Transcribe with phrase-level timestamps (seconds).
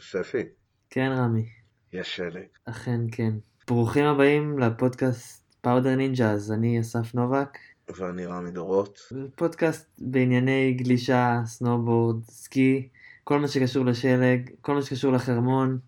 [0.00, 0.42] ספי,
[0.90, 1.48] כן, רמי,
[1.92, 2.46] יש שלג.
[2.64, 3.32] אכן כן.
[3.68, 7.58] ברוכים הבאים לפודקאסט פאודר נינג'ה, אז אני אסף נובק.
[7.88, 8.98] ואני רמי דורות.
[9.36, 12.88] פודקאסט בענייני גלישה, סנובורד, סקי,
[13.24, 15.78] כל מה שקשור לשלג, כל מה שקשור לחרמון.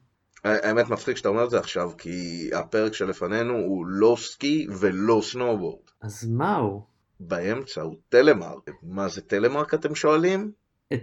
[0.45, 5.83] האמת מצחיק שאתה אומר את זה עכשיו, כי הפרק שלפנינו הוא לא סקי ולא סנובורד.
[6.01, 6.83] אז מה הוא?
[7.21, 8.71] באמצע הוא טלמרק.
[8.83, 10.53] מה זה טלמרק אתם שואלים?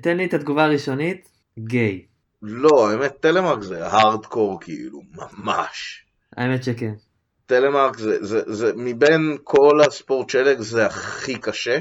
[0.02, 1.30] תן לי את התגובה הראשונית,
[1.60, 2.06] גיי.
[2.48, 6.06] לא, האמת טלמרק זה הארדקור כאילו, ממש.
[6.38, 6.94] האמת שכן.
[7.46, 11.80] טלמרק זה, זה, זה מבין כל הספורט שלג זה הכי קשה.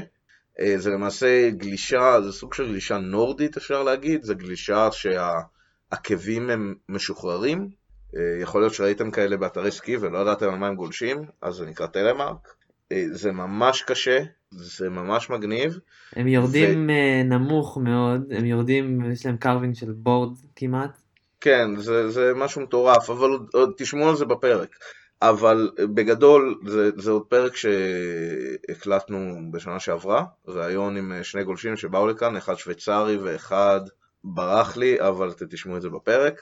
[0.59, 6.75] אה, זה למעשה גלישה, זה סוג של גלישה נורדית אפשר להגיד, זה גלישה שהעקבים הם
[6.89, 7.69] משוחררים.
[8.15, 11.65] אה, יכול להיות שראיתם כאלה באתרי סקי ולא ידעתם על מה הם גולשים, אז זה
[11.65, 12.55] נקרא טלמרק.
[12.91, 14.19] אה, זה ממש קשה,
[14.55, 15.79] זה ממש מגניב.
[16.15, 17.23] הם יורדים ו...
[17.23, 21.01] נמוך מאוד, הם יורדים, יש להם קרווינג של בורד כמעט.
[21.41, 24.75] כן, זה, זה משהו מטורף, אבל עוד, עוד תשמעו על זה בפרק.
[25.21, 32.37] אבל בגדול זה, זה עוד פרק שהקלטנו בשנה שעברה, ראיון עם שני גולשים שבאו לכאן,
[32.37, 33.79] אחד שוויצרי ואחד
[34.23, 36.41] ברח לי, אבל אתם תשמעו את זה בפרק.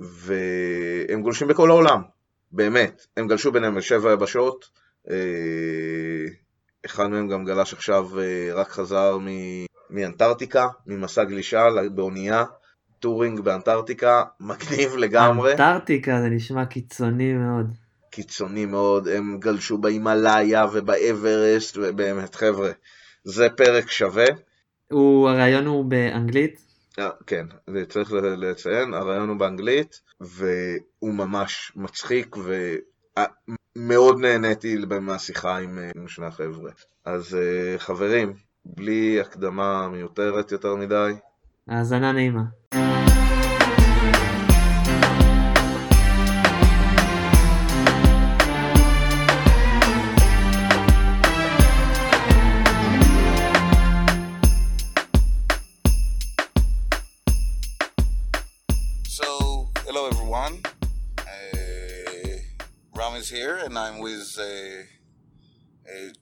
[0.00, 2.02] והם גולשים בכל העולם,
[2.52, 3.06] באמת.
[3.16, 4.68] הם גלשו ביניהם לשבע יבשות.
[6.86, 8.08] אחד מהם גם גלש עכשיו,
[8.54, 9.18] רק חזר
[9.90, 12.44] מאנטארקטיקה, ממסע גלישה באונייה.
[13.00, 15.52] טורינג באנטארקטיקה, מגניב לגמרי.
[15.52, 17.66] אנטארקטיקה זה נשמע קיצוני מאוד.
[18.10, 22.70] קיצוני מאוד, הם גלשו בהימאליה ובאברסט, ובאמת חבר'ה,
[23.24, 24.26] זה פרק שווה.
[24.90, 26.60] הוא, הרעיון הוא באנגלית?
[27.26, 27.46] כן,
[27.88, 32.36] צריך לציין, הרעיון הוא באנגלית, והוא ממש מצחיק,
[33.76, 36.70] ומאוד נהניתי מהשיחה עם, עם שני החבר'ה.
[37.04, 37.38] אז
[37.78, 38.32] חברים,
[38.64, 41.12] בלי הקדמה מיותרת יותר מדי,
[41.68, 42.42] האזנה נעימה.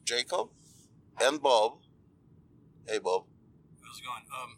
[0.05, 0.49] Jacob
[1.21, 1.79] and Bob.
[2.87, 3.25] Hey, Bob.
[3.83, 4.25] How's it going?
[4.43, 4.57] Um,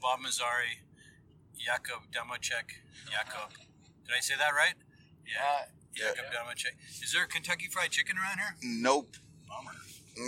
[0.00, 0.82] Bob Mazzari,
[1.56, 2.68] Jakub Damacek,
[3.06, 3.50] Jakub.
[4.06, 4.74] Did I say that right?
[5.26, 5.66] Yeah,
[5.96, 6.10] yeah.
[6.12, 7.02] Jakub Damacek.
[7.02, 8.56] Is there Kentucky Fried Chicken around here?
[8.62, 9.16] Nope.
[9.48, 9.70] Bummer.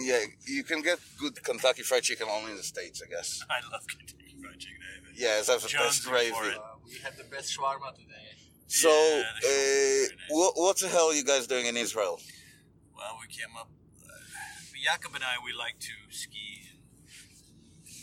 [0.05, 3.45] Yeah, you can get good Kentucky Fried Chicken only in the States, I guess.
[3.51, 4.79] I love Kentucky Fried Chicken.
[4.81, 5.19] I have.
[5.19, 6.31] Yeah, it's the best gravy.
[6.31, 6.45] for.
[6.45, 8.13] Uh, we had the best shawarma today.
[8.69, 10.11] So, Yeah, uh, shawarma is very nice.
[10.31, 12.19] what, what the hell are you guys doing in Israel?
[12.97, 13.69] Well, we came up.
[14.85, 16.77] Jakub and I, we like to ski in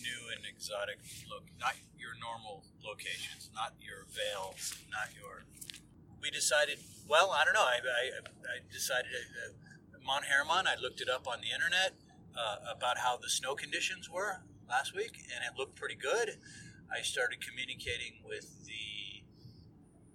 [0.01, 0.97] new and exotic
[1.29, 5.45] look, not your normal locations, not your Vails, not your.
[6.21, 6.79] We decided.
[7.07, 7.61] Well, I don't know.
[7.61, 9.13] I, I, I decided.
[9.13, 9.53] Uh,
[10.03, 10.65] Mount Hermon.
[10.65, 11.93] I looked it up on the internet
[12.35, 16.41] uh, about how the snow conditions were last week, and it looked pretty good.
[16.91, 19.21] I started communicating with the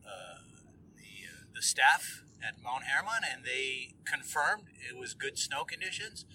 [0.03, 0.43] uh,
[0.97, 6.27] the, uh, the staff at Mount Hermon, and they confirmed it was good snow conditions.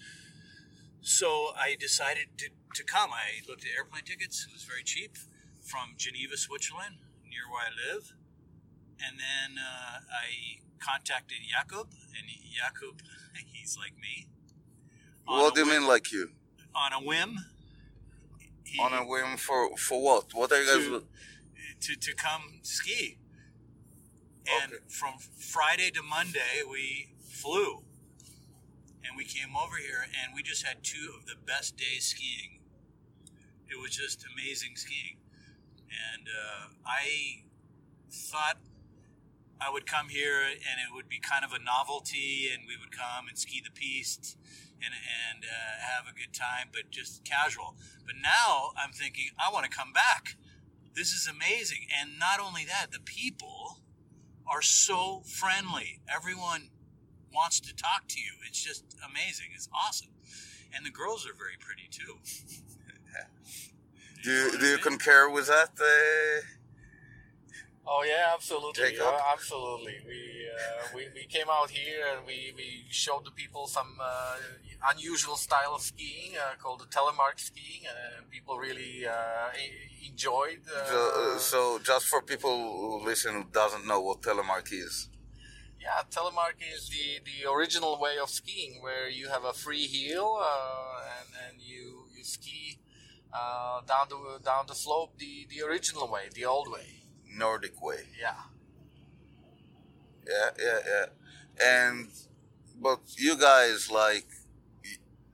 [1.02, 3.10] So I decided to, to come.
[3.12, 5.16] I looked at airplane tickets; it was very cheap
[5.62, 6.96] from Geneva, Switzerland,
[7.28, 8.12] near where I live.
[9.04, 13.00] And then uh, I contacted Jakub, and Jakub,
[13.52, 14.28] he's like me.
[15.26, 16.30] On what do you whim- mean, like you?
[16.74, 17.36] On a whim.
[18.64, 20.32] he- On a whim for for what?
[20.34, 20.86] What are you guys?
[20.86, 21.04] to,
[21.94, 23.18] to, to come ski.
[24.62, 24.82] And Okay.
[24.88, 27.82] from Friday to Monday, we flew.
[29.04, 32.60] And we came over here, and we just had two of the best days skiing.
[33.68, 35.18] It was just amazing skiing.
[35.88, 37.42] And uh, I
[38.10, 38.58] thought
[39.60, 42.90] I would come here, and it would be kind of a novelty, and we would
[42.96, 44.36] come and ski the piste
[44.84, 47.76] and, and uh, have a good time, but just casual.
[48.04, 50.36] But now I'm thinking, I want to come back.
[50.94, 51.86] This is amazing.
[52.00, 53.80] And not only that, the people
[54.46, 56.00] are so friendly.
[56.12, 56.70] Everyone
[57.34, 58.32] wants to talk to you.
[58.46, 59.46] It's just amazing.
[59.54, 60.10] It's awesome.
[60.74, 62.14] And the girls are very pretty too.
[64.22, 65.70] do you, do you concur with that?
[65.80, 66.46] Uh,
[67.84, 69.06] Oh yeah, absolutely, Jacob?
[69.06, 69.96] uh, absolutely.
[70.06, 74.36] We, uh, we we came out here and we, we showed the people some uh,
[74.92, 79.12] unusual style of skiing uh, called the telemark skiing, and people really uh,
[79.58, 80.60] e- enjoyed.
[80.64, 85.08] so, Uh, so, just for people who listen who doesn't know what telemark is,
[85.82, 90.38] yeah, telemark is the, the original way of skiing, where you have a free heel
[90.40, 92.78] uh, and and you you ski
[93.32, 97.02] uh, down the down the slope the, the original way, the old way.
[97.36, 98.02] Nordic way.
[98.20, 98.34] Yeah.
[100.28, 101.06] Yeah, yeah, yeah.
[101.64, 102.08] And
[102.80, 104.26] but you guys like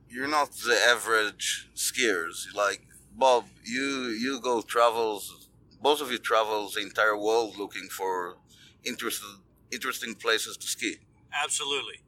[0.08, 2.46] you're not the average skiers.
[2.54, 2.82] Like
[3.14, 5.48] Bob, you you go travels.
[5.80, 8.38] Both of you travels the entire world looking for
[8.84, 9.28] interested
[9.72, 10.96] interesting places to ski.
[11.32, 12.00] Absolutely.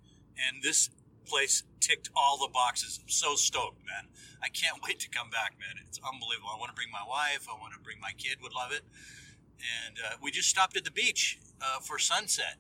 [0.49, 0.91] And this
[1.27, 2.99] place ticked all the boxes.
[3.01, 4.11] I'm so stoked, man.
[4.43, 5.83] I can't wait to come back, man.
[5.87, 6.51] It's unbelievable.
[6.55, 7.47] I want to bring my wife.
[7.49, 8.39] I want to bring my kid.
[8.43, 8.83] Would love it.
[9.87, 12.57] And uh, we just stopped at the beach uh, for sunset.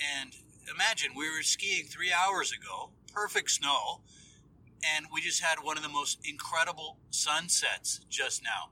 [0.00, 0.34] And
[0.72, 4.00] imagine we were skiing three hours ago, perfect snow,
[4.96, 8.70] and we just had one of the most incredible sunsets just now.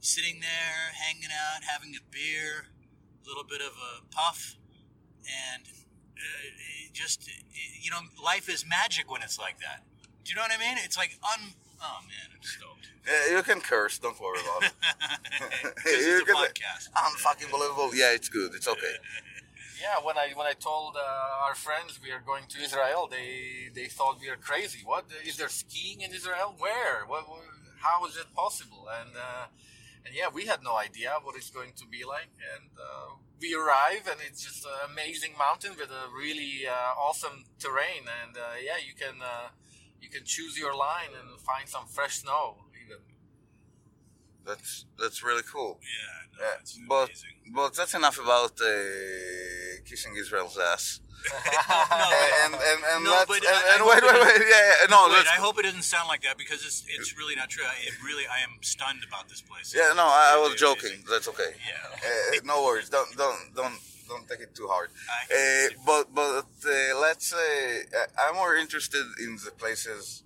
[0.00, 2.66] Sitting there, hanging out, having a beer,
[3.24, 4.56] a little bit of a puff,
[5.26, 6.22] and uh,
[6.92, 7.28] just
[7.80, 9.82] you know, life is magic when it's like that.
[10.24, 10.76] Do you know what I mean?
[10.84, 11.54] It's like un.
[11.82, 12.88] Oh man, I'm stoked.
[13.06, 13.98] Yeah, you can curse.
[13.98, 14.72] Don't worry about it.
[15.86, 16.88] You can- podcast.
[17.18, 17.90] fucking believable.
[17.94, 18.54] Yeah, it's good.
[18.54, 18.96] It's okay.
[19.80, 23.70] Yeah, when I when I told uh, our friends we are going to Israel, they
[23.74, 24.80] they thought we are crazy.
[24.84, 26.54] What is there skiing in Israel?
[26.58, 27.04] Where?
[27.06, 27.24] What,
[27.80, 28.82] how is it possible?
[29.00, 29.46] And uh,
[30.04, 32.32] and yeah, we had no idea what it's going to be like.
[32.54, 37.44] And uh, we arrive, and it's just an amazing mountain with a really uh, awesome
[37.58, 38.04] terrain.
[38.22, 39.48] And uh, yeah, you can uh,
[40.00, 42.56] you can choose your line and find some fresh snow.
[44.46, 45.78] That's that's really cool.
[45.82, 47.54] Yeah, no, Yeah, but amazing.
[47.54, 48.70] but that's enough about uh,
[49.88, 51.00] kissing Israel's ass.
[51.30, 52.08] No,
[52.44, 54.72] and and and, No, but and, I- I and hope wait it wait wait yeah,
[54.80, 57.48] yeah no Wait, I hope it doesn't sound like that because it's it's really not
[57.54, 57.64] true.
[57.64, 59.68] I, it really, I am stunned about this place.
[59.76, 61.10] yeah no I, I was joking amazing.
[61.12, 62.08] that's okay Yeah.
[62.08, 63.78] uh, no worries don't don't don't
[64.10, 64.88] don't take it too hard
[65.36, 67.50] uh, but but uh, let's say
[67.98, 70.22] uh, I'm more interested in the places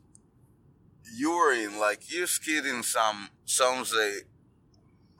[1.12, 4.20] you were in like you skied in some some say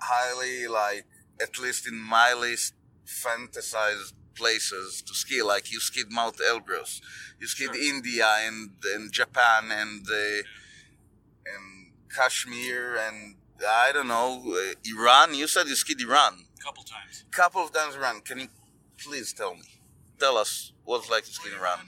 [0.00, 1.06] highly like
[1.40, 2.75] at least in my list
[3.06, 5.42] fantasized places to ski.
[5.42, 7.00] Like you skied Mount Elbrus
[7.40, 7.82] you skied Sure.
[7.94, 10.42] India and and Japan and uh,
[11.52, 15.34] and Kashmir and I don't know uh, Iran.
[15.34, 16.44] You said you skied Iran.
[16.60, 17.25] A couple times.
[17.30, 18.20] couple of times Iran.
[18.20, 18.48] Can you
[18.98, 19.69] please tell me?
[20.19, 21.80] Tell us what it's like to ski in Iran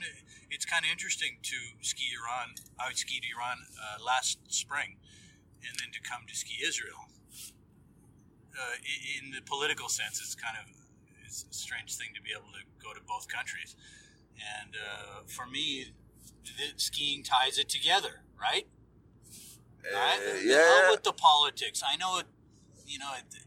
[0.49, 2.55] It's kind of interesting to ski Iran.
[2.79, 4.97] I skied Iran uh, last spring,
[5.61, 7.09] and then to come to ski Israel.
[8.57, 8.75] Uh,
[9.21, 10.65] in the political sense, it's kind of
[11.25, 13.75] it's a strange thing to be able to go to both countries.
[14.37, 15.93] And uh, for me,
[16.43, 18.67] the skiing ties it together, right?
[19.83, 21.83] Uh, yeah with the politics.
[21.85, 22.25] I know it.
[22.85, 23.43] You know, it,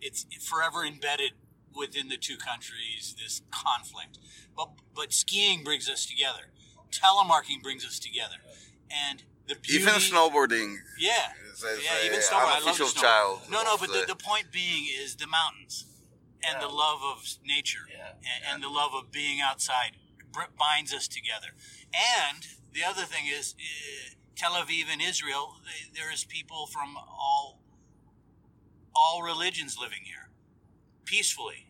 [0.00, 1.32] it's forever embedded
[1.76, 3.14] within the two countries.
[3.18, 4.18] This conflict,
[4.56, 6.50] but but skiing brings us together.
[6.90, 8.36] Telemarking brings us together,
[8.90, 9.82] and the beauty.
[9.82, 11.32] even snowboarding Yeah.
[11.52, 12.32] is as Yeah, a even snowboard.
[12.32, 13.00] I love the unofficial snowboard.
[13.02, 15.86] child No, no, but the, the point being is the mountains
[16.42, 18.10] and the love of nature Yeah.
[18.12, 19.92] and, and the love of being outside
[20.58, 21.48] binds us together.
[21.94, 25.56] And the other thing is uh, Tel Aviv and Israel.
[25.64, 27.60] th- There is people from all
[28.94, 30.30] all religions living here
[31.04, 31.65] peacefully.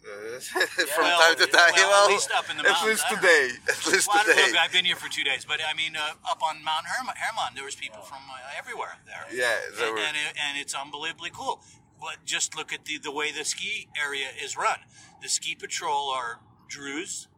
[0.96, 2.82] from Well, time to time well, at least up in the mountains.
[2.82, 5.76] at least today at least Well, today I've been here for two days, but I
[5.76, 9.26] mean, uh, up on Mount Hermon, Hermon, there was people from uh, everywhere there.
[9.30, 11.60] yeah there and, were and, it, and it's unbelievably cool.
[12.00, 14.78] But just look at the, the way the ski area is run.
[15.22, 17.28] The ski patrol are Druze,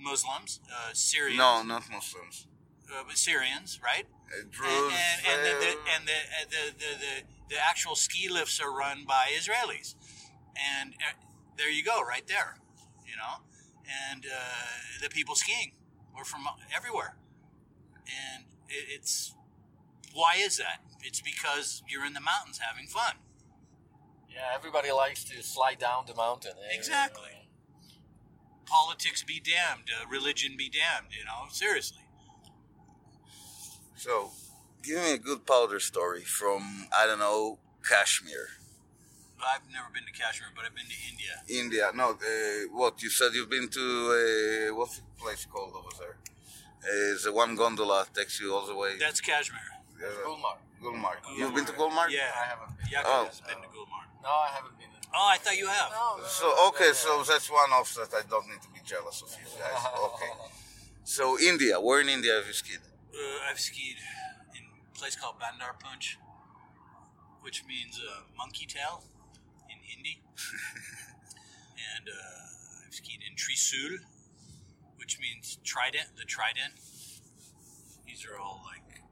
[0.00, 2.48] Muslims, uh, Syrians, no not Muslims
[2.90, 4.04] uh, but Syrians, right?
[4.32, 7.56] uh, And Druze, and, and, the, the, uh, and the, uh, the, the, the, the
[7.62, 9.94] actual ski lifts are run by Israelis,
[10.56, 11.12] and uh,
[11.58, 12.56] there you go, right there,
[13.06, 13.44] you know.
[14.10, 15.72] And uh, the people skiing
[16.16, 16.42] were from
[16.74, 17.16] everywhere,
[18.06, 19.34] and it, it's
[20.14, 20.80] why is that?
[21.02, 23.14] It's because you're in the mountains having fun.
[24.30, 26.52] yeah, everybody likes to slide down the mountain.
[26.70, 26.76] eh?
[26.76, 27.30] Exactly.
[28.66, 31.12] Politics be damned, uh, religion be damned.
[31.18, 32.02] You know, seriously.
[33.96, 34.30] so
[34.82, 38.48] give me a good powder story from I don't know Kashmir
[39.40, 41.34] I've never been to Kashmir, but I've been to India.
[41.62, 42.16] India no uh,
[42.72, 43.84] what you said you've been to
[44.70, 48.74] uh, what's the place called over there uh, the one gondola takes you all the
[48.76, 49.60] way That's Kashmir.
[49.60, 50.58] uh, Gulmarg.
[50.82, 51.18] Gulmarg.
[51.24, 51.38] Gulmarg.
[51.38, 52.10] You've been to Gulmarg?
[52.10, 52.86] Yeah, I haven't been.
[52.86, 53.24] Yaakov Oh.
[53.26, 54.08] has been to Gulmarg.
[54.22, 54.86] No, I haven't been.
[55.14, 55.90] Oh, I thought you have.
[55.90, 58.08] No, no, So okay, no, so that's one offset.
[58.14, 59.82] I don't need to be jealous of you guys.
[60.08, 60.32] Okay.
[61.04, 62.82] So India, where in India have you skied?
[63.14, 63.96] Uh, I've skied
[64.54, 64.62] in
[64.94, 66.18] a place called Bandar Punch,
[67.40, 69.17] which means uh, monkey tail in Hindi.
[71.96, 73.98] and uh, I've skied in Trisul,
[74.96, 76.74] which means trident, the trident.
[78.06, 79.02] These are all like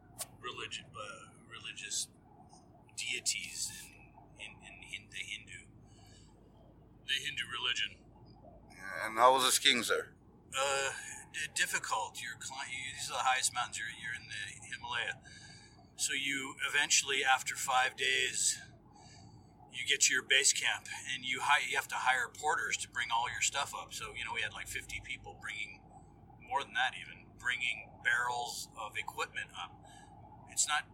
[0.41, 2.09] religion, uh, religious
[2.97, 3.73] deities
[4.39, 5.67] in, in, in, in the Hindu,
[7.07, 7.91] the Hindu religion.
[9.05, 10.09] And how was the skiing, sir?
[10.57, 10.91] Uh,
[11.55, 12.23] difficult.
[12.23, 12.97] You're climbing.
[12.97, 13.79] These are the highest mountains.
[13.79, 15.21] You're, you're in the Himalaya,
[15.97, 18.59] so you eventually, after five days,
[19.77, 22.89] you get to your base camp, and you hi- you have to hire porters to
[22.89, 23.93] bring all your stuff up.
[23.93, 25.81] So you know we had like 50 people bringing
[26.43, 29.73] more than that, even bringing barrels of equipment up.
[30.51, 30.85] It's not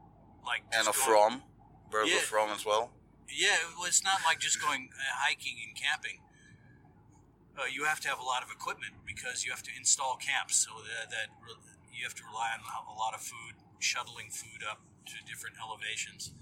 [0.45, 1.43] like And a from?
[1.91, 2.17] Birds Yeah.
[2.19, 2.91] of from as well?
[3.29, 6.21] yeah, well, it's not like just going uh, hiking and camping.
[7.57, 10.57] Uh, you have to have a lot of equipment because you have to install camps,
[10.57, 11.61] so that, that re-
[11.93, 16.33] you have to rely on a lot of food, shuttling food up to different elevations.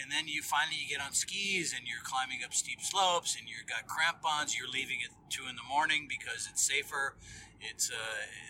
[0.00, 3.48] And then you finally you get on skis and you're climbing up steep slopes and
[3.48, 4.58] you've got crampons.
[4.58, 7.14] You're leaving at two in the morning because it's safer.
[7.60, 7.94] It's uh,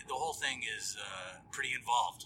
[0.07, 2.25] the whole thing is uh, pretty involved.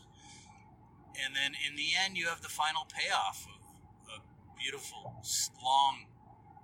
[1.24, 5.16] And then in the end, you have the final payoff of a beautiful
[5.64, 6.06] long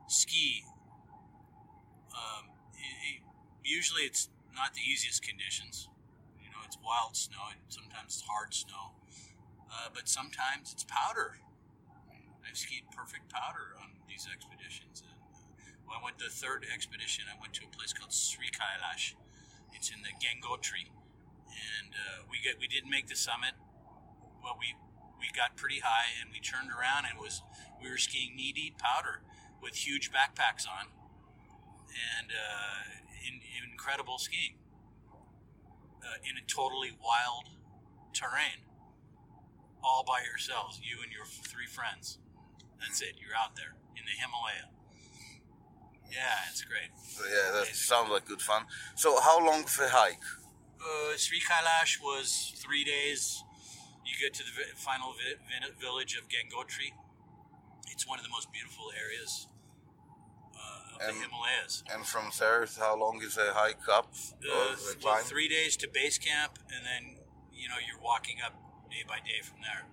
[0.07, 0.63] ski.
[2.13, 3.21] Um, i- i-
[3.63, 5.89] usually, it's not the easiest conditions.
[6.41, 8.93] You know, it's wild snow and sometimes it's hard snow,
[9.71, 11.38] uh, but sometimes it's powder.
[12.48, 15.04] I've skied perfect powder on these expeditions.
[15.04, 18.48] And, uh, when I went the third expedition, I went to a place called Sri
[18.48, 19.14] Kailash.
[19.74, 20.90] It's in the Gangotri,
[21.50, 23.54] and uh, we get we didn't make the summit.
[24.42, 24.74] Well, we
[25.20, 27.44] we got pretty high, and we turned around and was
[27.82, 29.22] we were skiing knee deep powder
[29.62, 30.88] with huge backpacks on,
[31.90, 34.56] and uh, in, incredible skiing
[36.02, 37.50] uh, in a totally wild
[38.14, 38.64] terrain,
[39.84, 42.18] all by yourselves, you and your three friends.
[42.79, 43.15] That's it.
[43.20, 44.70] You're out there in the Himalaya.
[46.12, 46.91] Yeah, it's great.
[47.29, 48.63] Yeah, that sounds like good fun.
[48.96, 50.22] So, how long a hike?
[50.79, 53.44] Uh, Sri Kailash was three days.
[54.05, 56.94] You get to the vi- final vi- vi- village of Gangotri.
[57.91, 59.48] It's one of the most beautiful areas
[60.55, 61.84] uh, of And- the Himalayas.
[61.91, 64.13] And from there, how long is a hike up?
[64.44, 65.24] Uh, or a th- climb?
[65.24, 67.17] three days to base camp, and then
[67.51, 68.53] you know you're walking up
[68.91, 69.86] day by day from there.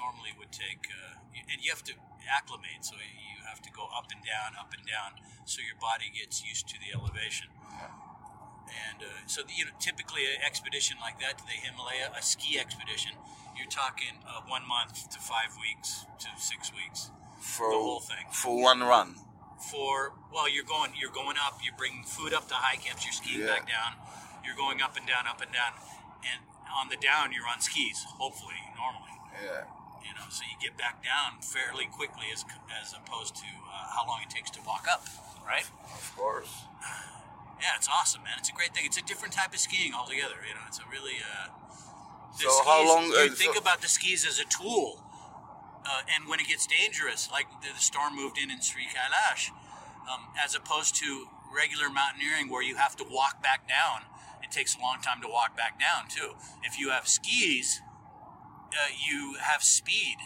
[0.00, 1.20] Normally would take, uh,
[1.52, 4.82] and you have to acclimate, so you have to go up and down, up and
[4.88, 7.48] down, so your body gets used to the elevation.
[8.70, 12.58] And uh, so, you know, typically an expedition like that to the Himalaya, a ski
[12.58, 13.12] expedition,
[13.58, 17.10] you're talking uh, one month to five weeks to six weeks
[17.42, 18.24] for the whole thing.
[18.32, 19.16] For one run.
[19.70, 23.12] for well you're going you're going up you're bringing food up to high camps you're
[23.12, 23.52] skiing Yeah.
[23.60, 23.92] back down
[24.44, 25.76] you're going up and down up and down
[26.24, 26.40] and
[26.72, 29.12] on the down you're on skis hopefully normally
[29.44, 29.68] Yeah.
[30.04, 32.44] You know so you get back down fairly quickly as
[32.80, 35.04] as opposed to uh, how long it takes to walk up
[35.46, 36.64] right Of course.
[37.60, 40.36] yeah it's awesome man it's a great thing it's a different type of skiing altogether
[40.46, 41.48] you know it's a really uh
[42.38, 45.02] So how long, you uh, think so- about the skis as a tool
[45.84, 49.50] uh, and when it gets dangerous, like the, the storm moved in in Sri Kailash,
[50.10, 54.02] um, as opposed to regular mountaineering where you have to walk back down,
[54.42, 56.34] it takes a long time to walk back down too.
[56.62, 57.80] If you have skis,
[58.72, 60.16] uh, you have speed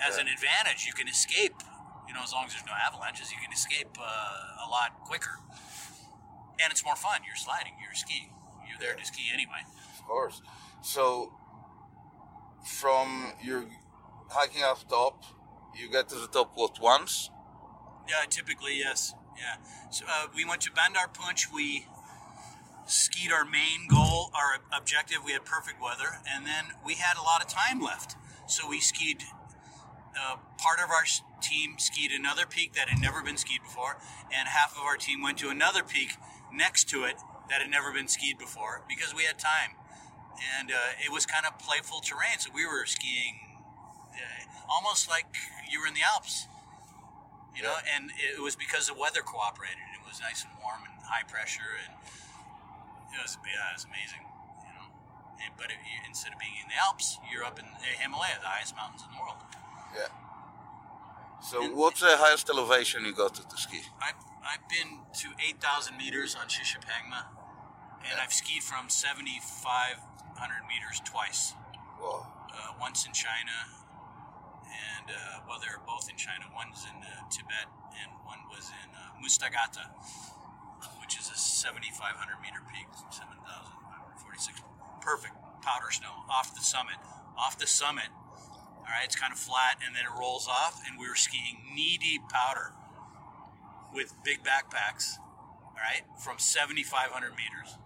[0.00, 0.22] as Yeah.
[0.22, 0.86] an advantage.
[0.86, 1.62] You can escape,
[2.06, 5.40] you know, as long as there's no avalanches, you can escape uh, a lot quicker,
[6.62, 7.20] and it's more fun.
[7.26, 8.32] You're sliding, you're skiing,
[8.68, 9.62] you're there to ski anyway.
[9.98, 10.42] Of course.
[10.82, 11.32] So,
[12.64, 13.64] from your
[14.30, 15.24] hiking up top,
[15.74, 17.30] you get to the top what once?
[18.08, 19.14] Yeah, typically yes.
[19.36, 19.56] Yeah.
[19.90, 21.50] So uh, we went to Bandar Punch.
[21.52, 21.86] We
[22.86, 25.18] skied our main goal, our objective.
[25.24, 28.16] We had perfect weather, and then we had a lot of time left.
[28.46, 29.22] So we skied.
[30.18, 31.04] Uh, part of our
[31.40, 33.96] team skied another peak that had never been skied before,
[34.34, 36.16] and half of our team went to another peak
[36.52, 37.14] next to it
[37.48, 39.78] that had never been skied before because we had time.
[40.58, 43.38] And uh, it was kind of playful terrain, so we were skiing
[44.12, 45.26] uh, almost like
[45.70, 46.48] you were in the Alps
[47.56, 49.84] you know, and it was because the weather cooperated.
[49.92, 51.92] It was nice and warm and high pressure, and
[53.14, 54.24] it was yeah, it was amazing.
[54.66, 54.86] You know,
[55.42, 58.48] and, but it, instead of being in the Alps, you're up in the Himalaya, the
[58.48, 59.40] highest mountains in the world.
[59.94, 60.10] Yeah.
[61.40, 63.80] So, what's the highest elevation you got to, to ski?
[64.00, 67.28] I've I've been to eight thousand meters on Shishapangma,
[68.04, 69.98] and I've skied from seventy five
[70.36, 71.54] hundred meters twice.
[72.00, 72.26] Wow.
[72.52, 73.54] uh, once in China,
[74.66, 76.46] and uh, well, they're both in China.
[76.54, 77.68] One's in uh, Tibet,
[78.02, 79.90] and one was in uh, Mustagata,
[81.00, 84.62] which is a 7,500 meter peak, 7,546.
[85.00, 86.96] Perfect powder snow off the summit.
[87.38, 88.08] Off the summit,
[88.76, 91.56] all right, it's kind of flat, and then it rolls off, and we were skiing
[91.74, 92.74] knee deep powder
[93.94, 95.16] with big backpacks,
[95.68, 97.78] all right, from 7,500 meters.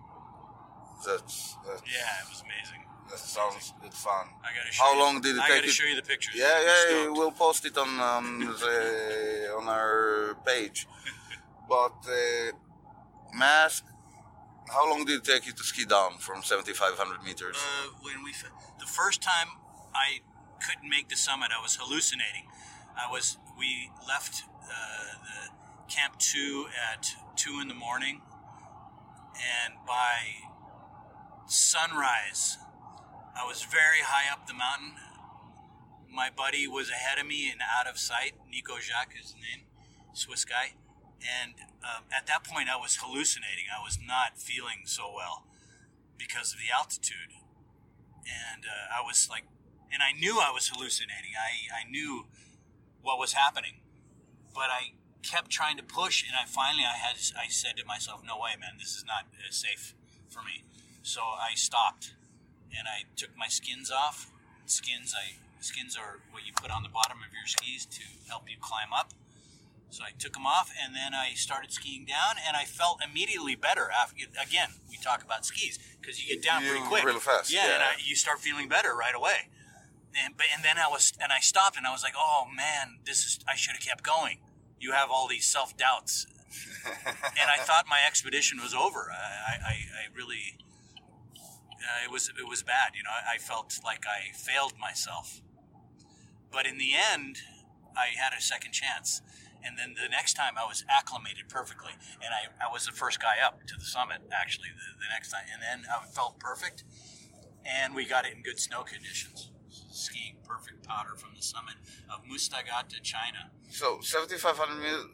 [1.06, 2.82] That's, that's Yeah, it was amazing.
[3.10, 4.26] that sounds good fun.
[4.42, 6.02] I gotta show How you, long did it I take gotta you- show you the
[6.02, 6.34] pictures.
[6.34, 6.60] Yeah,
[6.90, 10.88] yeah, we'll post it on um, the, on our page.
[11.68, 12.50] but uh,
[13.34, 13.84] mask.
[14.68, 17.56] How long did it take you to ski down from 7,500 meters?
[17.56, 18.32] Uh, when we
[18.78, 19.48] the first time
[19.94, 20.20] I
[20.66, 22.46] couldn't make the summit, I was hallucinating.
[22.96, 25.48] I was we left uh,
[25.88, 28.22] camp two at two in the morning,
[29.34, 30.48] and by
[31.46, 32.56] sunrise,
[33.36, 34.92] I was very high up the mountain.
[36.10, 38.32] My buddy was ahead of me and out of sight.
[38.48, 39.66] Nico Jacques is his name,
[40.12, 40.74] Swiss guy.
[41.24, 43.72] And um, at that point, I was hallucinating.
[43.72, 45.44] I was not feeling so well
[46.18, 47.32] because of the altitude.
[48.28, 49.44] And uh, I was like,
[49.92, 51.32] and I knew I was hallucinating.
[51.32, 52.26] I, I knew
[53.02, 53.80] what was happening.
[54.54, 58.22] But I kept trying to push, and I finally, I had, I said to myself,
[58.24, 59.94] no way, man, this is not uh, safe
[60.28, 60.64] for me.
[61.02, 62.14] So I stopped
[62.76, 64.30] and I took my skins off.
[64.66, 68.50] Skins, I skins are what you put on the bottom of your skis to help
[68.50, 69.12] you climb up.
[69.94, 73.54] So I took them off, and then I started skiing down, and I felt immediately
[73.54, 73.90] better.
[73.94, 77.52] After again, we talk about skis because you get down You pretty quick, real fast,
[77.52, 77.82] Yeah, and.
[77.82, 79.50] I, you start feeling better right away.
[80.20, 82.98] And but and then I was and I stopped, and I was like, oh man,
[83.06, 84.38] this is I should have kept going.
[84.80, 86.26] You have all these self doubts,
[86.84, 89.12] and I thought my expedition was over.
[89.12, 90.58] I I, I really
[91.36, 92.96] uh, it was it was bad.
[92.96, 95.40] You know, I, I felt like I failed myself.
[96.50, 97.38] But in the end,
[97.96, 99.22] I had a second chance.
[99.64, 101.92] And then the next time I was acclimated perfectly.
[102.22, 105.30] And I, I was the first guy up to the summit, actually, the, the next
[105.30, 105.44] time.
[105.52, 106.84] And then I felt perfect.
[107.64, 109.50] And we got it in good snow conditions.
[109.90, 111.74] Skiing perfect powder from the summit
[112.12, 113.50] of Mustagata, China.
[113.70, 115.06] So 7,500 meters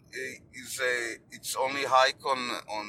[0.53, 2.39] is a it's only hike on
[2.69, 2.87] on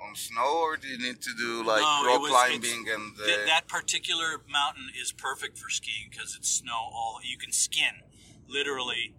[0.00, 3.16] on snow, or do you need to do like No, rock was- climbing and?
[3.20, 7.52] Uh, Th- that particular mountain is perfect for skiing because it's snow all you can
[7.52, 8.02] skin
[8.46, 9.14] literally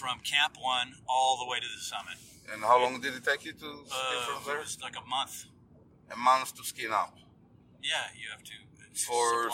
[0.00, 2.18] from camp one all the way to the summit
[2.52, 4.58] and how long did it take you to ski uh, from it there?
[4.60, 5.34] was like a month
[6.10, 7.14] A month to ski up
[7.82, 8.56] yeah you have to
[9.06, 9.50] for.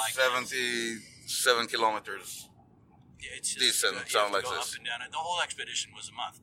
[0.79, 2.49] 77 kilometers.
[3.21, 4.53] yeah, it's just, decent, uh, sound like this.
[4.53, 6.39] up and down the whole expedition was a month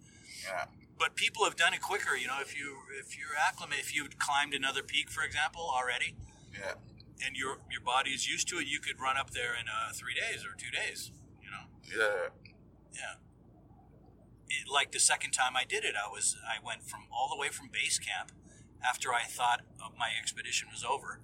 [0.46, 0.66] Yeah.
[1.00, 2.68] but people have done it quicker you know if you
[3.00, 6.16] if you're acclimated if you've climbed another peak for example already
[6.60, 6.74] Yeah.
[7.26, 9.92] and your your body is used to it you could run up there in uh,
[9.94, 11.12] three days or two days
[11.44, 12.30] you know Yeah.
[12.94, 13.16] Yeah.
[14.52, 17.40] It, like the second time I did it, I was I went from all the
[17.40, 18.32] way from base camp
[18.84, 21.22] after I thought of my expedition was over,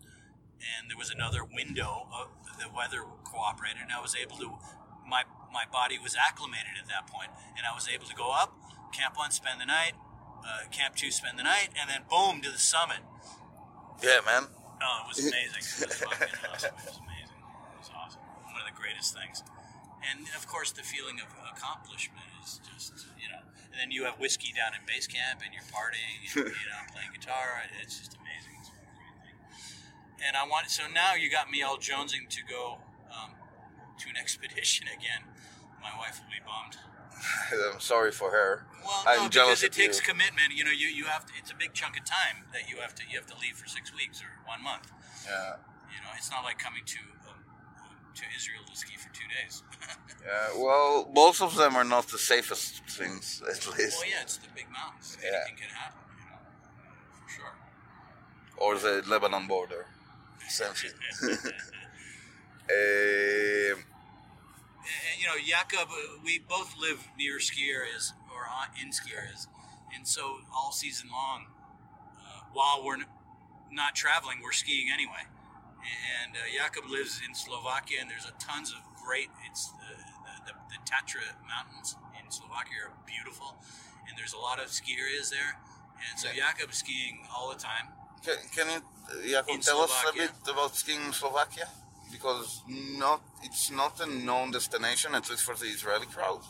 [0.61, 2.07] and there was another window.
[2.13, 4.57] Of, the weather cooperated, and I was able to.
[5.07, 8.55] My my body was acclimated at that point, and I was able to go up
[8.91, 9.93] camp one, spend the night,
[10.45, 12.99] uh, camp two, spend the night, and then boom to the summit.
[14.01, 14.47] Yeah, man.
[14.81, 15.63] Oh, it was amazing.
[15.81, 16.73] It was fucking awesome.
[16.77, 17.39] It was amazing.
[17.41, 18.21] It was awesome.
[18.45, 19.43] One of the greatest things.
[20.09, 23.43] And of course, the feeling of accomplishment is just, you know.
[23.71, 26.81] And then you have whiskey down in base camp and you're partying, and, you know,
[26.93, 27.61] playing guitar.
[27.81, 28.55] It's just amazing.
[28.61, 29.37] It's a great thing.
[30.27, 32.79] And I want, so now you got me all jonesing to go
[33.11, 33.35] um,
[33.99, 35.27] to an expedition again.
[35.81, 36.77] My wife will be bummed.
[37.73, 38.65] I'm sorry for her.
[38.83, 40.05] Well, I'm no, jealous because it takes you.
[40.13, 40.53] commitment.
[40.53, 41.33] You know, you, you have to.
[41.37, 43.67] It's a big chunk of time that you have to you have to leave for
[43.67, 44.91] six weeks or one month.
[45.25, 45.57] Yeah.
[45.89, 46.99] You know, it's not like coming to
[48.19, 49.63] to Israel to ski for two days.
[50.27, 50.61] Yeah.
[50.65, 53.97] Well, most of them are not the safest things, at least.
[53.99, 55.17] well, yeah, it's the big mountains.
[55.23, 55.29] Yeah.
[55.29, 55.99] Anything can happen.
[56.19, 56.39] You know,
[57.23, 57.53] for sure.
[58.57, 59.85] Or the Lebanon border.
[60.49, 60.95] Same shit.
[62.69, 63.83] Um,
[64.83, 68.43] And, you know, Jakob, uh, we both live near ski areas or
[68.81, 69.47] in ski areas,
[69.95, 71.47] and so all season long,
[72.19, 73.05] uh, while we're n-
[73.71, 75.23] not traveling, we're skiing anyway.
[76.23, 79.29] And uh, Jakob lives in Slovakia, and there's a tons of great.
[79.47, 79.93] It's the,
[80.47, 83.55] the, the, Tatra Mountains in Slovakia are beautiful,
[84.07, 85.59] and there's a lot of ski areas there.
[86.09, 86.51] And so Yeah.
[86.51, 87.87] Jakob's skiing all the time.
[88.23, 91.67] Can, can you, uh, Jakob, tell us a bit about skiing in Slovakia?
[92.11, 96.41] Because not it's not a known destination, at least for the Israeli crowd.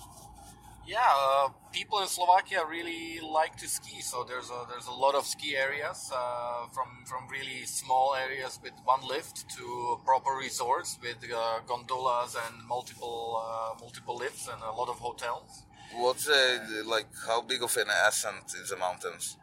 [0.88, 4.00] Yeah, uh, people in Slovakia really like to ski.
[4.00, 8.58] So there's a there's a lot of ski areas uh, from from really small areas
[8.64, 14.64] with one lift to proper resorts with uh, gondolas and multiple uh, multiple lifts and
[14.64, 15.66] a lot of hotels.
[15.92, 17.12] What's uh, like?
[17.28, 19.36] How big of an ascent is the mountains?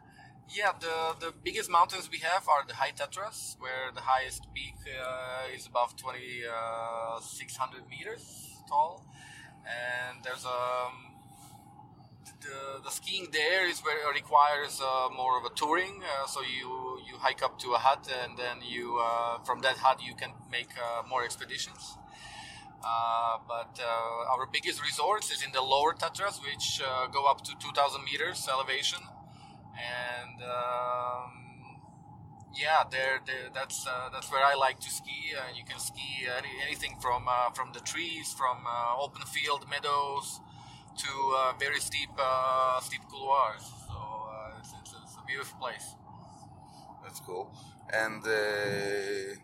[0.49, 4.77] Yeah, the the biggest mountains we have are the High Tatras, where the highest peak
[4.89, 8.25] uh, is above 2,600 meters
[8.67, 9.05] tall,
[9.61, 11.14] and there's um
[12.41, 16.01] the, the skiing there is where requires uh, more of a touring.
[16.03, 19.77] Uh, so you you hike up to a hut, and then you uh, from that
[19.77, 21.97] hut you can make uh, more expeditions.
[22.83, 23.79] Uh, but
[24.33, 28.99] our biggest resorts is in the lower Tatras, which go up to 2,000 meters elevation
[29.75, 31.31] and um,
[32.55, 33.19] yeah, there,
[33.53, 35.33] that's that's where I like to ski.
[35.55, 38.57] You can ski any, anything from from the trees, from
[38.99, 40.39] open field meadows,
[40.97, 43.63] to uh, very steep uh, steep couloirs.
[43.87, 45.95] So uh, it's, it's, it's a beautiful place.
[47.03, 47.51] That's cool.
[47.93, 49.35] And uh,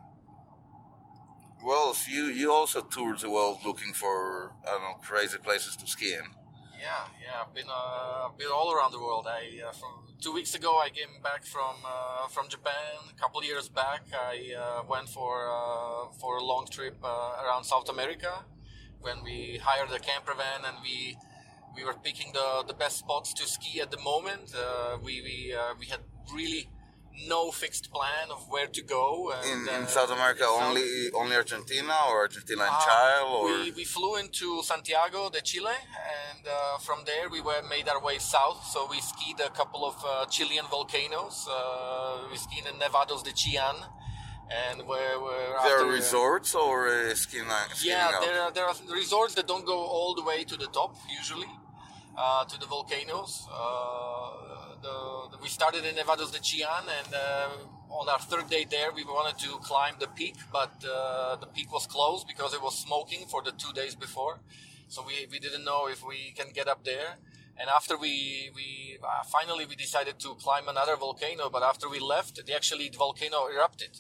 [1.64, 5.88] well, you you also toured the world looking for I don't know crazy places to
[5.88, 6.28] ski in.
[6.80, 9.28] Yeah, yeah, I've been uh, been all around the world.
[9.28, 12.98] I uh, from two weeks ago I came back from uh, from Japan.
[13.16, 17.64] A couple years back, I uh, went for uh, for a long trip uh, around
[17.66, 18.44] South America
[19.02, 21.18] when we hired a camper van and we
[21.76, 24.54] we were picking the, the best spots to ski at the moment.
[24.56, 26.02] Uh, we we uh, we had
[26.34, 26.70] really
[27.28, 29.34] no fixed plan of where to go.
[29.44, 33.14] In, And, in uh, South America, South- only only Argentina or Argentina and uh, Chile
[33.34, 35.78] or we, we flew into Santiago de Chile,
[36.24, 38.60] and uh, from there we were made our way south.
[38.74, 41.48] So we skied a couple of uh, Chilean volcanoes.
[41.50, 43.78] Uh, we skied in Nevados de Chillán,
[44.50, 48.22] and where where there after, are resorts or uh, skiing, skiing yeah, out?
[48.22, 51.50] there are, there are resorts that don't go all the way to the top usually,
[52.22, 53.48] uh, to the volcanoes.
[53.52, 57.50] Uh, the, we started in Nevados de Chillán, and uh,
[57.90, 61.72] on our third day there, we wanted to climb the peak, but uh, the peak
[61.72, 64.40] was closed because it was smoking for the two days before.
[64.88, 67.18] So we, we didn't know if we can get up there.
[67.58, 72.00] And after we we uh, finally we decided to climb another volcano, but after we
[72.00, 74.00] left, the actually the volcano erupted.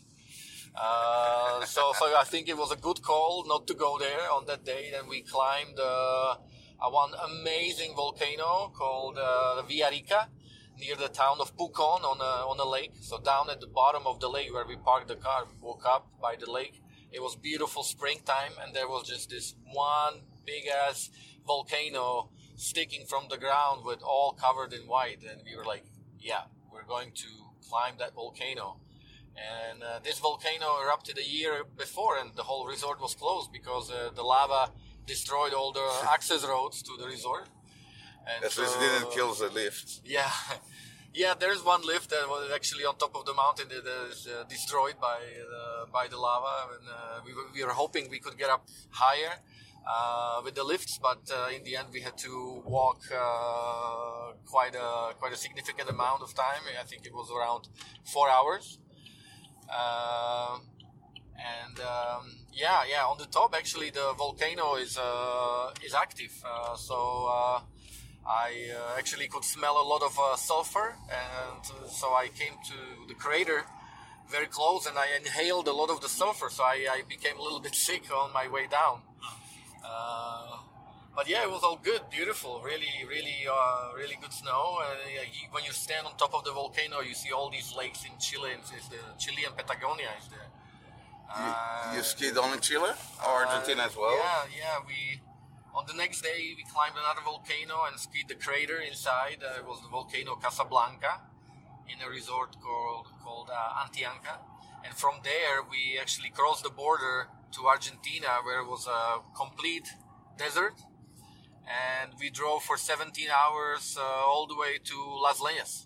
[0.74, 4.46] Uh, so, so I think it was a good call not to go there on
[4.46, 4.90] that day.
[4.92, 5.78] Then we climbed
[6.82, 10.28] uh, one amazing volcano called uh, Villarrica
[10.80, 12.94] near the town of Pucón on a, on a lake.
[13.02, 16.08] So down at the bottom of the lake where we parked the car, woke up
[16.22, 16.82] by the lake.
[17.12, 21.10] It was beautiful springtime, and there was just this one big ass
[21.46, 25.22] volcano sticking from the ground with all covered in white.
[25.30, 25.86] And we were like,
[26.20, 27.28] yeah, we're going to
[27.70, 28.80] climb that volcano.
[29.36, 33.92] And uh, this volcano erupted a year before, and the whole resort was closed because
[33.92, 34.72] uh, the lava
[35.16, 37.46] destroyed all the access roads to the resort.
[38.30, 39.88] And At least it didn't kill the lift.
[40.18, 40.32] Yeah,
[41.22, 41.34] yeah.
[41.44, 44.98] There's one lift that was actually on top of the mountain that is uh, destroyed
[45.10, 45.20] by
[45.60, 46.96] uh, by the lava, and uh,
[47.26, 48.64] we, were, we were hoping we could get up
[49.04, 49.34] higher
[49.94, 52.34] uh, with the lifts, but uh, in the end we had to
[52.78, 54.90] walk uh, quite a
[55.22, 56.64] quite a significant amount of time.
[56.84, 57.64] I think it was around
[58.14, 58.66] four hours.
[61.42, 66.32] And um, yeah, yeah, on the top actually the volcano is uh, is active.
[66.46, 66.96] Uh, so
[67.28, 67.62] uh,
[68.28, 72.54] I uh, actually could smell a lot of uh, sulfur, and uh, so I came
[72.70, 73.66] to the crater
[74.30, 76.50] very close, and I inhaled a lot of the sulfur.
[76.50, 79.02] So I, I became a little bit sick on my way down.
[81.14, 83.46] But yeah, it was all good, beautiful, really, really,
[83.98, 84.80] really good snow.
[85.52, 88.52] When you stand on top of the volcano, you see all these lakes in Chile.
[88.58, 90.48] It's, it's the Chilean Patagonia is there.
[91.38, 91.46] You,
[91.94, 92.92] you Uh, skied only Chile
[93.28, 94.16] or Argentina as well?
[94.18, 94.78] yeah, yeah.
[94.88, 95.22] We
[95.74, 99.40] on the next day we climbed another volcano and skied the crater inside.
[99.44, 101.22] Uh, it was the volcano Casablanca
[101.88, 104.36] in a resort called called uh, Antillanca.
[104.84, 109.88] And from there we actually crossed the border to Argentina, where it was a complete
[110.38, 110.76] desert.
[111.68, 115.86] And we drove for 17 hours uh, all the way to Las Leñas.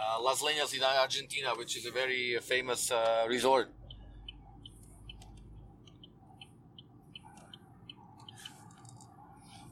[0.00, 3.68] Uh, Las Leñas in Argentina, which is a very famous uh, resort.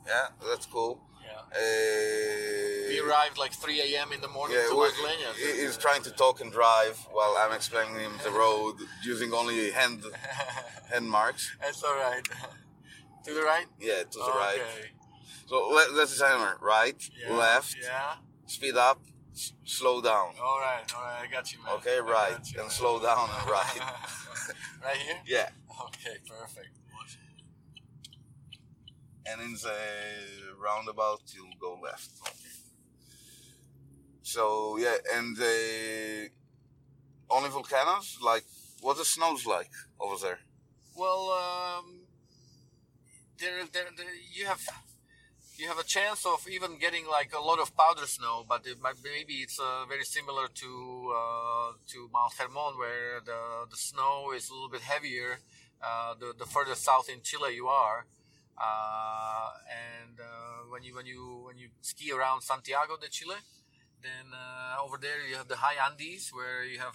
[0.06, 1.00] Yeah, that's cool.
[1.24, 1.40] Yeah.
[1.52, 4.12] Uh, We arrived like 3 a.m.
[4.12, 5.34] in the morning yeah, to Las Leñas.
[5.36, 9.70] he- he's trying to talk and drive while I'm explaining him the road using only
[9.70, 10.02] hand
[10.92, 11.54] hand marks.
[11.60, 12.24] That's all right.
[13.24, 13.66] to the right?
[13.80, 14.60] Yeah, to the right.
[14.70, 14.90] Okay.
[15.46, 16.56] So let, let's hammer.
[16.60, 17.34] Right, Yeah.
[17.36, 18.14] left, Yeah.
[18.46, 19.00] speed up,
[19.38, 20.30] s- slow down.
[20.42, 20.84] All right.
[20.94, 21.20] All right.
[21.24, 21.74] I got you, man.
[21.76, 22.60] Okay, right, you.
[22.60, 23.80] and slow down and right.
[24.86, 25.20] right here?
[25.26, 25.48] Yeah,
[25.86, 26.72] Okay, perfect.
[29.26, 29.78] and in the
[30.66, 32.10] roundabout you'll go left.
[34.22, 34.42] So
[34.78, 36.30] yeah, and the
[37.30, 38.44] only volcanoes like
[38.80, 39.70] what the snow's like
[40.00, 40.38] over there.
[40.96, 41.86] Well, um,
[43.38, 44.60] there, there, there, you have
[45.58, 48.80] you have a chance of even getting like a lot of powder snow, but it
[48.80, 54.32] might, maybe it's uh, very similar to uh, to Mount Hermon, where the the snow
[54.34, 55.40] is a little bit heavier
[55.82, 58.06] uh, the the further south in Chile you are.
[58.56, 63.36] Uh, and uh, when you when you when you ski around Santiago de Chile,
[64.02, 66.94] then uh, over there you have the high Andes where you have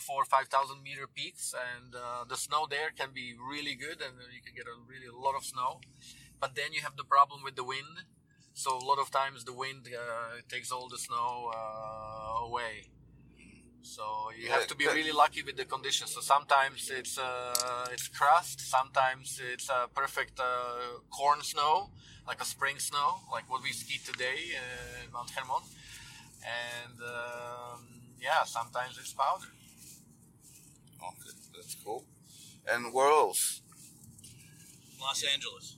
[0.00, 1.92] four or five thousand meter peaks, and
[2.28, 5.34] the snow there can be really good, and you can get a really a lot
[5.34, 5.80] of snow.
[6.40, 7.94] But then you have the problem with the wind.
[8.54, 12.88] So a lot of times the wind uh, takes all the snow uh, away.
[13.82, 14.02] So
[14.36, 16.12] you Yeah, have to be that- really lucky with the conditions.
[16.14, 21.90] So sometimes it's uh, it's crust, sometimes it's uh, perfect uh, corn snow,
[22.26, 25.62] like a spring snow, like what we ski today uh, in Mount Hermon.
[26.44, 27.80] And um,
[28.20, 29.50] yeah, sometimes it's powder.
[31.08, 32.04] Okay, that's cool.
[32.70, 33.62] And where else?
[35.00, 35.77] Los Angeles.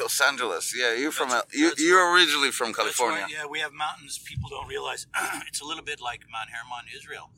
[0.00, 0.74] Los Angeles.
[0.76, 1.68] Yeah, you're from That's- you.
[1.68, 3.22] that's You're originally from California.
[3.22, 4.18] right, yeah, we have mountains.
[4.18, 5.06] People don't realize
[5.48, 7.30] it's a little bit like Mount Hermon, Israel.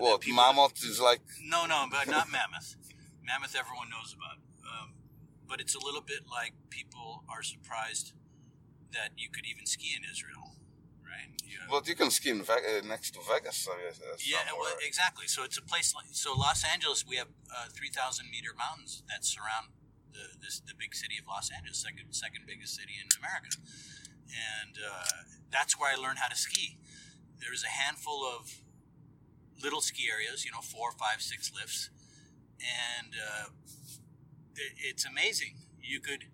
[0.00, 1.20] Uh, people- Mammoth is like?
[1.42, 2.76] No, no, but not Mammoth.
[3.26, 4.38] Mammoth, everyone knows about.
[4.66, 4.94] Um,
[5.48, 8.12] but it's a little bit like people are surprised
[8.92, 10.56] that you could even ski in Israel,
[11.04, 11.30] right?
[11.44, 13.68] You But you can ski in Ve- uh, next to Vegas.
[13.70, 15.26] I guess, yeah, well, exactly.
[15.26, 16.34] So it's a place like so.
[16.34, 19.68] Los Angeles, we have uh, three thousand meter mountains that surround
[20.12, 23.56] the this, the big city of Los Angeles, second second biggest city in America,
[24.28, 26.78] and uh, that's where I learned how to ski.
[27.38, 28.60] There's a handful of
[29.62, 31.90] little ski areas, you know, four, five, six lifts,
[32.58, 33.48] and uh,
[34.56, 35.56] it, it's amazing.
[35.80, 36.24] You could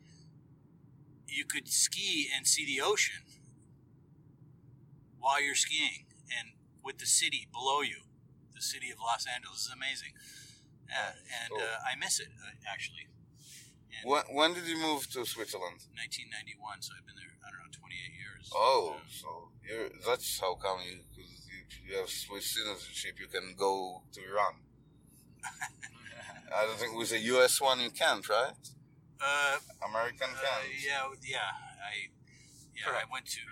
[1.28, 3.22] you could ski and see the ocean
[5.18, 6.50] while you're skiing, and
[6.82, 8.04] with the city below you,
[8.54, 10.12] the city of Los Angeles is amazing.
[10.90, 13.08] Uh, and uh, I miss it uh, actually.
[14.02, 15.80] And When, when did you move to Switzerland?
[15.94, 17.34] 1991, so I've been there.
[17.44, 18.44] I don't know, 28 years.
[18.54, 19.00] Oh, Yeah.
[19.20, 19.28] so
[19.64, 24.20] you're, that's how come you, cause you, you have Swiss citizenship, you can go to
[24.20, 24.54] Iran.
[26.54, 28.54] I don't think with a US one you can't, right?
[29.20, 29.56] Uh,
[29.88, 30.60] American uh, can.
[30.84, 31.50] yeah, yeah.
[31.80, 32.12] I
[32.76, 33.06] yeah, Correct.
[33.08, 33.44] I went to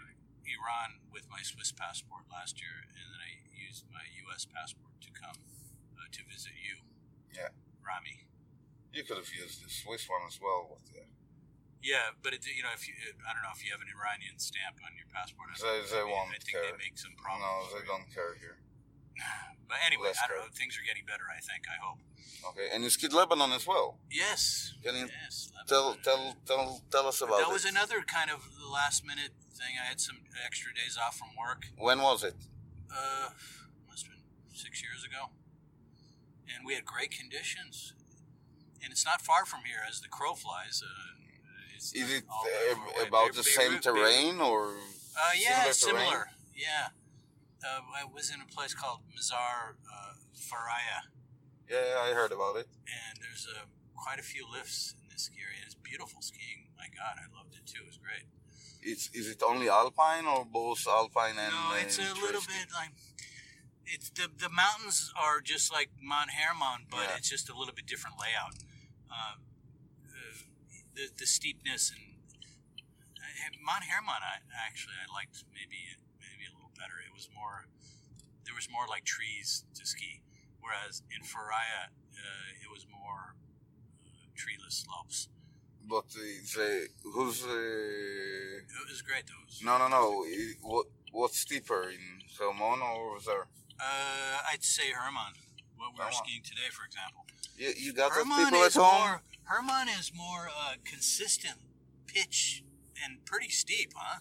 [0.44, 4.44] Iran with my Swiss passport last year, and then I used my U.S.
[4.44, 5.38] passport to come
[5.96, 6.82] uh, to visit you.
[7.32, 7.54] Yeah.
[7.80, 8.26] Rami.
[8.92, 10.76] You could have used the Swiss one as well.
[10.76, 11.04] But, uh,
[11.82, 12.94] Yeah, but it, you know, if you,
[13.26, 15.48] I don't know if you have an Iranian stamp on your passport.
[15.50, 16.00] I They- they.
[16.00, 16.62] I, mean, won't I think care.
[16.70, 17.72] they make some problems.
[17.72, 18.58] no, they don't care here.
[19.72, 20.44] But anyway, Less I don't care.
[20.46, 20.52] know.
[20.52, 21.24] Things are getting better.
[21.32, 21.64] I think.
[21.64, 21.96] I hope.
[22.52, 23.96] Okay, and you skied Lebanon as well.
[24.10, 24.74] Yes.
[24.84, 25.48] Can you yes.
[25.66, 27.52] Tell, tell, tell, tell us about that it.
[27.52, 29.78] was another kind of last minute thing.
[29.80, 31.72] I had some extra days off from work.
[31.78, 32.34] When was it?
[32.92, 33.30] Uh,
[33.88, 35.30] must have been six years ago.
[36.52, 37.94] And we had great conditions.
[38.82, 40.82] And it's not far from here as the crow flies.
[40.82, 41.22] Uh,
[41.76, 44.74] it's Is it uh, about the same terrain or?
[45.16, 46.26] Uh, yeah, similar similar.
[46.54, 46.88] Yeah.
[47.64, 51.06] Uh, I was in a place called Mazar uh, Faraya,
[51.70, 52.66] Yeah, I heard about it.
[52.86, 55.62] and there's uh, quite a few lifts in this ski area.
[55.64, 56.66] It's beautiful skiing.
[56.76, 57.82] My God, I loved it too.
[57.84, 58.26] It was great.
[58.82, 61.52] It's is it only alpine or both alpine and?
[61.54, 62.90] no, it's a little bit like
[63.86, 67.16] it's the the mountains are just like Mount Hermon, but Yeah.
[67.16, 68.54] it's just a little bit different layout.
[69.12, 69.36] Uh,
[70.08, 70.34] uh,
[70.96, 72.00] the the steepness and
[73.20, 75.80] uh, Mount Hermon, I actually I liked maybe
[76.20, 76.96] maybe a little better.
[77.04, 77.68] It was more
[78.44, 80.22] there was more like trees to ski,
[80.60, 83.36] whereas in Faraya uh, it was more
[84.06, 85.28] uh, treeless slopes.
[85.88, 86.24] But uh,
[86.56, 89.42] the who's uh, It was great though.
[89.44, 90.24] Was- no no no
[90.62, 92.00] what what's steeper in
[92.38, 93.46] Hermon or there?
[93.80, 95.34] Uh, I'd say Hermon.
[95.76, 96.22] What we were Hermon.
[96.24, 97.26] skiing today, for example.
[97.56, 99.00] You, you got those Hermon people at home?
[99.00, 101.56] more Hermon is more uh, consistent
[102.06, 102.64] pitch
[103.02, 104.20] and pretty steep, huh?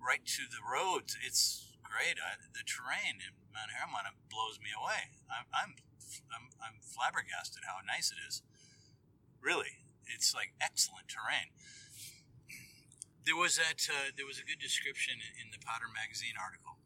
[0.00, 1.16] Right to the roads.
[1.24, 2.18] It's great.
[2.18, 5.14] Uh, the terrain in Mount Hermon it blows me away.
[5.30, 5.72] I'm, I'm
[6.32, 8.42] I'm I'm flabbergasted how nice it is.
[9.40, 11.54] Really, it's like excellent terrain.
[13.22, 13.86] There was that.
[13.86, 16.82] Uh, there was a good description in the Powder magazine article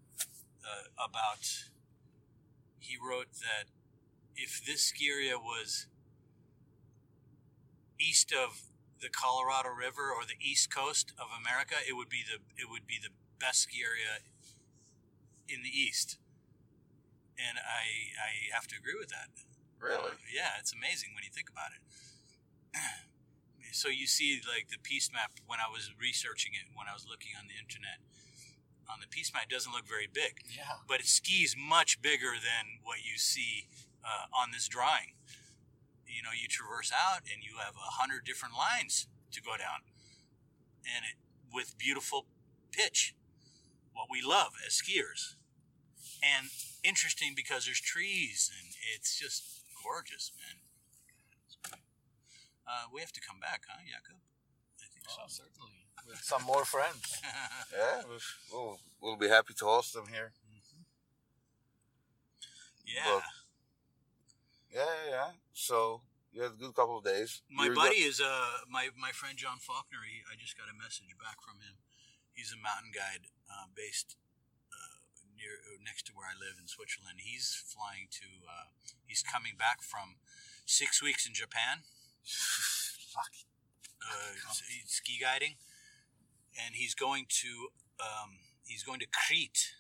[0.61, 1.73] uh, about.
[2.79, 3.73] He wrote that
[4.37, 5.87] if this ski area was
[7.99, 8.63] east of
[9.01, 12.87] the Colorado River or the east coast of America, it would be the it would
[12.87, 14.25] be the best ski area
[15.49, 16.19] in the east.
[17.37, 19.29] And I I have to agree with that.
[19.81, 20.13] Really?
[20.17, 21.83] Uh, yeah, it's amazing when you think about it.
[23.73, 27.05] so you see like the piste map when I was researching it, when I was
[27.09, 28.01] looking on the internet,
[28.89, 30.81] on the piste map it doesn't look very big Yeah.
[30.89, 33.69] but it skis much bigger than what you see
[34.07, 35.19] uh, on this drawing.
[36.07, 39.83] You know, you traverse out and you have a hundred different lines to go down,
[40.87, 41.19] and it
[41.53, 42.27] with beautiful
[42.73, 43.15] pitch,
[43.93, 45.35] what we love as skiers,
[46.23, 46.49] and
[46.85, 50.63] interesting because there's trees and it's just gorgeous, man.
[52.67, 54.19] Uh, we have to come back, huh, Jakob?
[54.83, 55.43] I think Oh, so.
[55.45, 55.87] certainly.
[56.07, 57.21] With some more friends.
[57.77, 58.03] Yeah,
[58.53, 60.33] we'll, we'll be happy to host them here.
[62.87, 63.07] yeah.
[63.07, 63.23] Well,
[64.77, 65.31] Yeah, yeah, yeah.
[65.57, 66.05] So
[66.37, 67.41] You had a good couple of days.
[67.49, 70.05] My You're buddy is uh my my friend John Faulkner.
[70.05, 71.81] He, I just got a message back from him.
[72.37, 74.21] He's a mountain guide uh, based
[74.69, 75.01] uh,
[75.33, 77.25] near uh, next to where I live in Switzerland.
[77.25, 78.29] He's flying to.
[78.45, 78.69] Uh,
[79.09, 80.21] he's coming back from
[80.69, 81.89] six weeks in Japan.
[83.17, 83.33] Fuck.
[84.05, 84.37] Uh,
[84.85, 85.57] ski guiding,
[86.53, 87.73] and he's going to.
[87.97, 89.73] Um, he's going to Crete.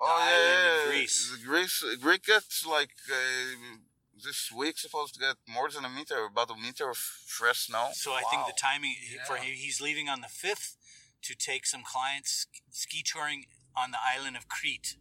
[0.00, 0.90] Oh the yeah, island yeah, yeah.
[0.90, 1.36] Greece.
[1.46, 3.78] Greece, Greece gets like uh,
[4.22, 7.88] this week supposed to get more than a meter, about a meter of fresh snow.
[7.92, 8.70] So I think the Wow.
[8.70, 8.94] timing
[9.26, 10.76] for him, he's leaving on the fifth
[11.22, 14.96] to take some clients ski touring on the island of Crete.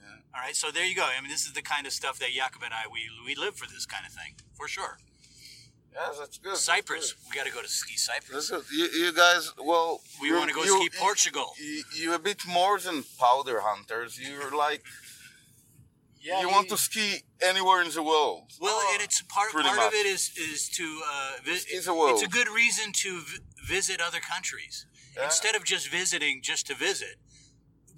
[0.00, 0.06] Yeah.
[0.34, 1.04] All right, so there you go.
[1.04, 3.56] I mean, this is the kind of stuff that Jakob and I we we live
[3.56, 4.98] for this kind of thing for sure.
[5.92, 6.52] Yeah, that's good.
[6.52, 7.20] that's Cyprus, good.
[7.30, 8.50] we got to go to ski Cyprus.
[8.50, 8.64] good.
[8.72, 11.52] You, you guys, well, We want to go you- ski Portugal.
[11.58, 14.18] You, you're a bit more than powder hunters.
[14.18, 14.82] You're like
[16.20, 18.44] Yeah, you he- want to ski anywhere in the world.
[18.60, 21.86] Well, Oh, and it's part pretty part of it is is to uh, vi- It's
[21.86, 22.12] a world.
[22.14, 25.24] It's a good reason to v- visit other countries Yeah.
[25.24, 27.16] instead of just visiting just to visit.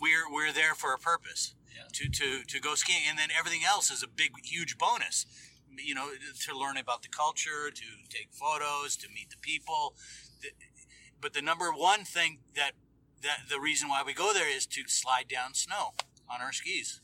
[0.01, 1.89] We're we're there for a purpose Yeah.
[1.97, 5.27] to to to go skiing, and then everything else is a big huge bonus.
[5.79, 6.11] You know,
[6.47, 9.95] to learn about the culture, to take photos, to meet the people.
[11.21, 12.73] But the number one thing that
[13.23, 15.95] that the reason why we go there is to slide down snow
[16.29, 17.01] on our skis.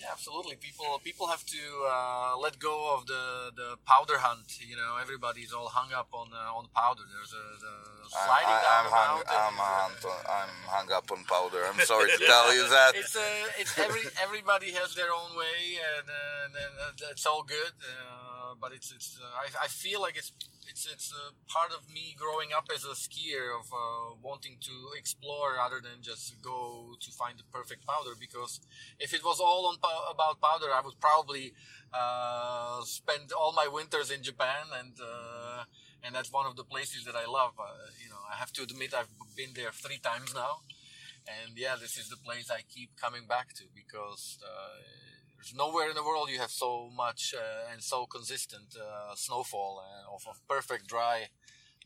[0.00, 0.56] Yeah, absolutely.
[0.56, 4.48] People people have to uh, let go of the, the powder hunt.
[4.64, 7.04] You know, everybody's all hung up on uh, on powder.
[7.04, 7.74] There's a the
[8.08, 9.16] I'm, sliding I, down I'm, hung.
[9.28, 11.60] I'm, uh, hung, on- I'm hung up on powder.
[11.68, 12.96] I'm sorry to tell you that.
[12.96, 17.26] it's uh, it's every everybody has their own way, and, uh, and then, uh, that's
[17.26, 17.76] all good.
[17.84, 20.32] Uh, but it's it's uh, I, I feel like it's
[20.68, 24.74] it's it's uh, part of me growing up as a skier of uh, wanting to
[24.96, 28.14] explore rather than just go to find the perfect powder.
[28.18, 28.60] Because
[28.98, 29.78] if it was all on
[30.10, 31.52] about powder, I would probably
[31.92, 34.94] uh, spend all my winters in Japan and.
[35.00, 35.64] Uh,
[36.02, 37.52] and that's one of the places that I love.
[37.58, 40.60] Uh, you know, I have to admit I've been there three times now,
[41.28, 44.80] and yeah, this is the place I keep coming back to because uh,
[45.36, 48.74] there's nowhere in the world you have so much uh, and so consistent
[49.14, 49.82] snowfall
[50.14, 51.28] of, of perfect dry,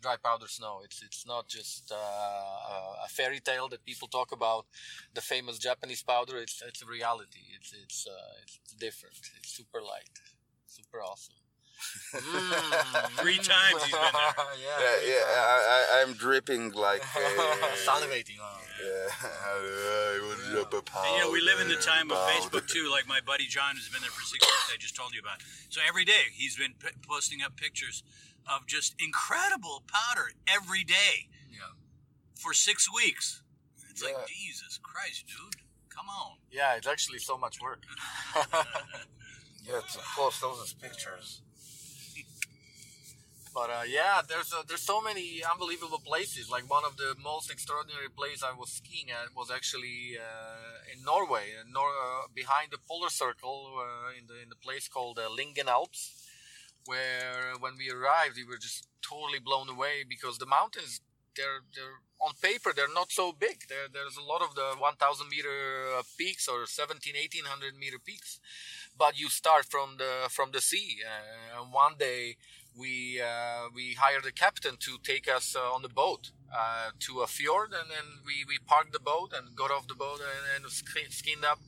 [0.04, 0.74] dry powder snow.
[0.86, 1.96] It's it's not just uh,
[2.74, 4.62] a- a fairy tale that people talk about,
[5.18, 6.36] the famous Japanese powder.
[6.44, 7.42] It's it's a reality.
[7.56, 9.16] It's it's uh, it's different.
[9.38, 10.14] It's super light,
[10.78, 11.38] super awesome.
[12.14, 13.20] Mm.
[13.22, 14.34] Three times he's been there.
[14.66, 15.24] yeah, Yeah, yeah.
[15.54, 17.02] I, I, I'm dripping like.
[17.02, 17.20] Uh,
[17.88, 18.38] Salivating.
[18.38, 19.08] Yeah,
[19.52, 22.18] I would drop a And, you know, we live in the time of.
[22.30, 22.86] Facebook too.
[22.96, 24.70] Like my buddy John has been there for six weeks.
[24.72, 25.38] I just told you about.
[25.74, 28.02] So every day he's been p- posting up pictures
[28.52, 31.72] of just incredible powder every day Yeah.
[32.34, 33.42] for six weeks.
[33.90, 34.08] It's Yeah.
[34.16, 35.56] like Jesus Christ, dude,
[35.88, 36.38] come on.
[36.50, 37.82] Yeah, it's actually so much work.
[39.66, 41.40] Yeah, to post those are pictures.
[43.54, 46.50] But uh, yeah, there's uh, there's so many unbelievable places.
[46.50, 51.04] Like one of the most extraordinary places I was skiing at was actually uh, in
[51.04, 55.28] Norway, Nor- uh, behind the polar circle, uh, in the in the place called uh,
[55.30, 56.12] Lyngen Alps,
[56.86, 61.00] where when we arrived, we were just totally blown away because the mountains
[61.36, 63.66] they're they're on paper they're not so big.
[63.68, 68.40] There there's a lot of the 1,000 meter uh, peaks or 17, 1800 meter peaks,
[68.96, 70.98] but you start from the from the sea.
[71.04, 72.36] Uh, one day
[72.76, 77.20] we uh, we hired a captain to take us uh, on the boat uh, to
[77.20, 80.64] a fjord, and then we, we parked the boat and got off the boat and,
[80.64, 81.60] and skinned up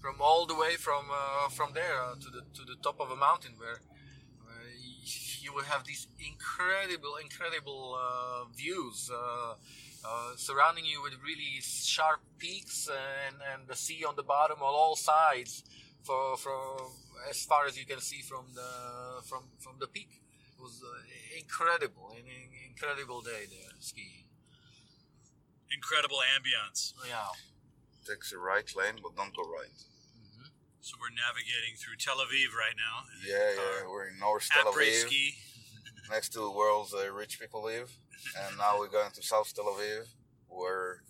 [0.00, 3.16] from all the way from uh, from there to the to the top of a
[3.16, 3.80] mountain where.
[5.44, 9.54] You will have these incredible, incredible uh, views uh,
[10.08, 14.74] uh, surrounding you with really sharp peaks and, and the sea on the bottom on
[14.82, 15.62] all sides,
[16.02, 16.58] for, for
[17.28, 18.70] as far as you can see from the
[19.28, 20.22] from from the peak.
[20.56, 24.24] It was uh, incredible, an in- incredible day there skiing.
[25.70, 26.94] Incredible ambience.
[27.06, 27.32] Yeah.
[28.08, 29.78] Takes a right lane, but don't go right.
[30.84, 33.08] So we're navigating through Tel Aviv right now.
[33.24, 35.32] Yeah, yeah, we're in North Tel Aviv, ski.
[36.10, 37.90] next to where all the rich people live,
[38.36, 40.04] and now we're going to South Tel Aviv,
[40.46, 41.00] where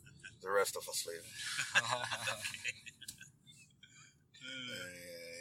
[0.42, 1.26] the rest of us live.
[4.44, 4.86] Uh,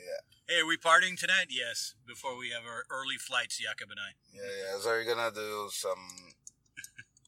[0.08, 1.48] yeah, Hey, are we partying tonight?
[1.50, 1.94] Yes.
[2.08, 4.16] Before we have our early flights, Jakob and I.
[4.34, 4.80] yeah, yeah.
[4.80, 6.00] So we're gonna do some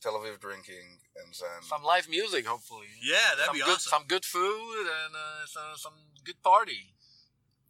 [0.01, 2.87] Tel Aviv drinking and then some live music, hopefully.
[3.03, 3.89] Yeah, that'd some be good, awesome.
[3.89, 5.93] Some good food and uh, some, some
[6.23, 6.94] good party.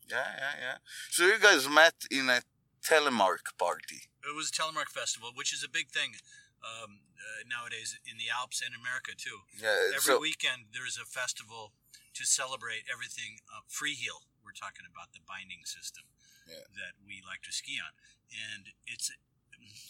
[0.09, 0.77] Yeah, yeah, yeah.
[1.11, 2.41] So you guys met in a
[2.85, 4.09] telemark party.
[4.21, 6.17] It was a Telemark Festival, which is a big thing
[6.65, 9.45] um, uh, nowadays in the Alps and America too.
[9.57, 11.73] Yeah, Every so weekend there's a festival
[12.13, 14.25] to celebrate everything uh, freeheel.
[14.41, 16.05] We're talking about the binding system.
[16.45, 16.61] Yeah.
[16.77, 17.89] that we like to ski on,
[18.29, 19.09] and it's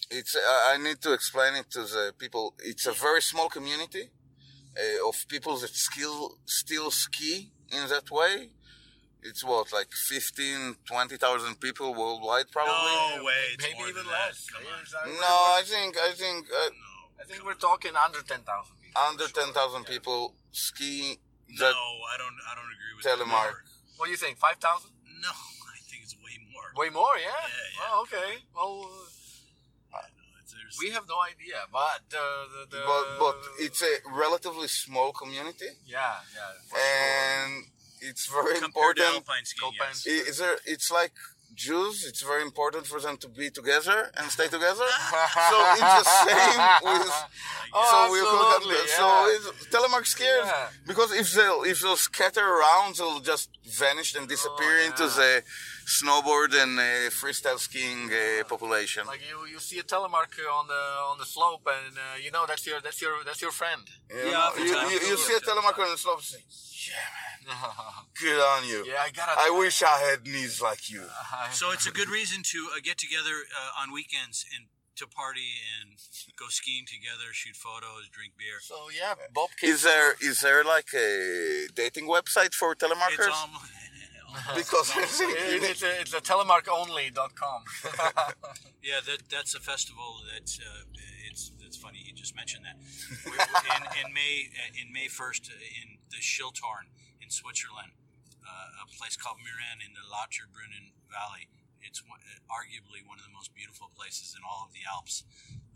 [0.09, 2.53] it's uh, I need to explain it to the people.
[2.63, 4.09] It's a very small community
[4.77, 8.51] uh, of people that still still ski in that way.
[9.27, 12.73] It's what like 15, 20,000 people worldwide, probably.
[13.17, 13.33] no way.
[13.53, 14.45] It's Maybe more even than less.
[14.49, 14.81] Come Maybe on.
[14.81, 17.21] it's not- No, I think I think uh, No.
[17.21, 18.43] I think we're talking under 10,000
[18.81, 19.01] people.
[19.07, 21.17] under ten thousand people ski.
[21.59, 22.37] That No, I don't.
[22.49, 23.55] I don't agree with Telemark.
[23.65, 23.97] That.
[23.97, 24.37] What do you think?
[24.37, 24.91] 5,000?
[25.21, 26.67] No, I think it's way more.
[26.75, 27.27] Way more, yeah?
[27.31, 27.89] Yeah, yeah.
[27.93, 28.31] Oh, okay.
[28.53, 28.73] Well,
[29.93, 29.99] uh,
[30.81, 32.17] we have no idea, but the,
[32.53, 36.51] the, the but but it's a relatively small community, yeah, yeah.
[36.67, 37.63] for and
[38.09, 39.15] it's very compared to important.
[39.29, 39.73] alpine skiing.
[39.79, 40.07] Alpine Yes.
[40.07, 40.57] I- Is there?
[40.73, 41.13] It's like
[41.67, 41.97] Jews.
[42.09, 44.89] It's very important for them to be together and stay together.
[45.51, 47.13] so it's the same with.
[47.73, 49.35] Oh, so we look at absolutely, so yeah.
[49.35, 50.67] it's, telemark skiers Yeah.
[50.85, 53.47] because if they'll if they'll scatter around, they'll just
[53.85, 55.43] vanish and disappear Oh, into the
[55.85, 59.05] snowboard and uh, freestyle skiing uh, population.
[59.05, 62.45] Like you, you see a telemark on the on the slope, and uh, you know
[62.47, 63.81] that's your that's your that's your friend.
[64.09, 66.39] You, Yeah, know, you, you, you see a telemark on the slope, say,
[66.89, 67.71] "Yeah, man,
[68.21, 68.85] good on you.
[68.87, 69.33] yeah, I gotta.
[69.37, 71.03] I wish I had knees like you."
[71.51, 74.65] So it's a good reason to uh, get together uh, on weekends and
[74.97, 75.91] to party and
[76.39, 78.59] go skiing together, shoot photos, drink beer.
[78.61, 79.49] So yeah, Bob.
[79.61, 83.35] Is there is there like a dating website for It's telemarketers?
[84.55, 87.61] because I think you it's a, it's a telemarkonly.com.
[88.83, 90.83] yeah, that that's a festival that's uh,
[91.29, 92.77] it's it's funny you just mentioned that.
[93.25, 97.91] We're, we're in, in May uh, in May first in the Schilthorn in Switzerland,
[98.43, 101.49] uh, a place called Mürren in the Lauterbrunnen Valley.
[101.81, 105.23] It's one, uh, arguably one of the most beautiful places in all of the Alps.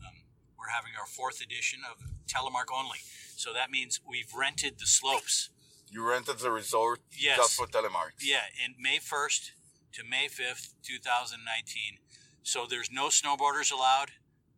[0.01, 0.26] Um,
[0.57, 2.99] we're having our fourth edition of Telemark only,
[3.36, 5.49] so that means we've rented the slopes.
[5.91, 7.37] You rented the resort Yes.
[7.37, 8.21] just for telemarks.
[8.21, 9.51] Yeah, in May 1st
[9.93, 11.99] to May 5th, 2019.
[12.43, 14.11] So there's no snowboarders allowed,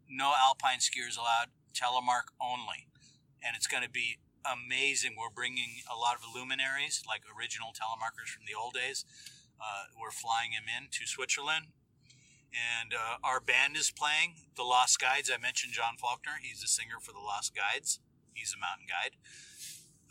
[0.09, 2.87] no alpine skiers allowed, telemark only.
[3.43, 5.15] And it's going to be amazing.
[5.17, 9.05] We're bringing a lot of luminaries, like original telemarkers from the old days.
[9.59, 11.67] Uh, we're flying them in to Switzerland.
[12.51, 15.31] And uh, our band is playing the Lost Guides.
[15.33, 16.39] I mentioned John Faulkner.
[16.41, 17.99] He's a singer for the Lost Guides.
[18.33, 19.15] He's a mountain guide.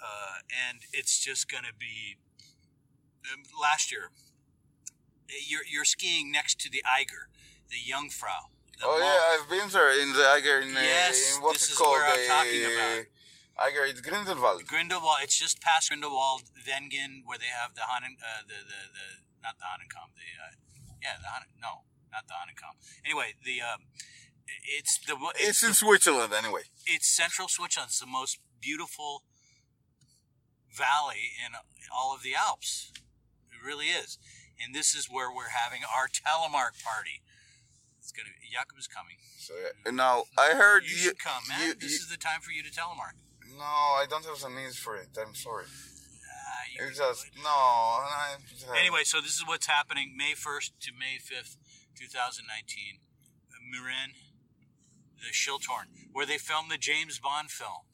[0.03, 2.17] Uh, and it's just going to be
[3.33, 4.11] um, last year.
[5.47, 7.29] You're, you're skiing next to the Eiger,
[7.69, 8.51] the Jungfrau.
[8.79, 11.69] The Oh yeah, I've been there in the Eiger in, uh, Yes, in what's this
[11.69, 11.93] it is called?
[12.01, 13.05] where I'm the, talking about.
[13.61, 14.67] Eiger, it's Grindelwald.
[14.67, 15.19] Grindelwald.
[15.23, 19.07] It's just past Grindelwald, Wengen, where they have the Hannen, uh, the, the the
[19.45, 20.57] not the Hahnenkamm, the uh,
[21.03, 22.75] yeah the Hannen, no, not the Hahnenkamm.
[23.05, 23.85] Anyway, the um,
[24.65, 26.63] it's the It's in Switzerland anyway.
[26.87, 27.91] it's central Switzerland.
[27.91, 29.25] It's the most beautiful
[30.73, 31.53] valley in
[31.95, 32.93] all of the Alps.
[33.53, 34.19] It really is.
[34.63, 37.23] And this is where we're having our telemark party.
[37.99, 38.31] It's gonna.
[38.51, 39.17] Jakob is coming.
[39.39, 39.91] So yeah.
[39.93, 40.97] Now I heard You you.
[40.97, 41.61] should come, man.
[41.69, 43.15] you- this you- is the time for you to telemark.
[43.57, 45.09] no, I don't have the means for it.
[45.21, 45.67] I'm sorry.
[45.67, 47.37] Ah, you It's just it.
[47.37, 47.49] no.
[47.51, 48.37] I,
[48.77, 51.57] Anyway, so this is what's happening May 1st to May 5th,
[51.99, 53.01] 2019.
[53.71, 54.15] Mürren,
[55.21, 57.85] the Schilthorn, where they filmed the James Bond film.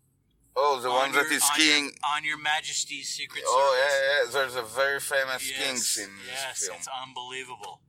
[0.59, 1.85] Oh, the one On that your- is on skiing.
[1.85, 3.83] Your, on your Majesty's Secret Oh Service.
[3.85, 4.31] yeah, yeah.
[4.33, 6.79] There's a very famous skiing scene in yes, this film.
[6.79, 7.81] it's unbelievable.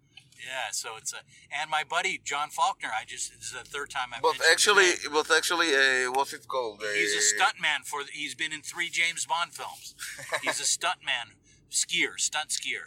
[0.45, 1.17] Yeah, so it's a
[1.59, 2.89] and my buddy John Faulkner.
[2.89, 6.47] I just this is the third time I've But actually, but actually, uh, what's it
[6.47, 6.81] called?
[6.93, 8.03] he's a Uh, stuntman for.
[8.03, 9.95] the- He's been in three James Bond films.
[10.43, 11.27] He's a stuntman,
[11.71, 12.85] skier, stunt skier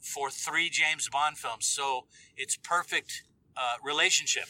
[0.00, 1.66] for three James Bond films.
[1.66, 2.06] So
[2.36, 3.22] it's perfect
[3.56, 4.48] uh, relationship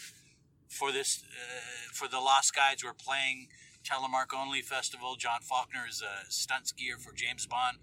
[0.68, 2.82] for this uh, for the Lost Guides.
[2.84, 3.48] We're playing
[3.86, 5.14] Telemark Only Festival.
[5.16, 7.78] John Faulkner is a stunt skier for James Bond.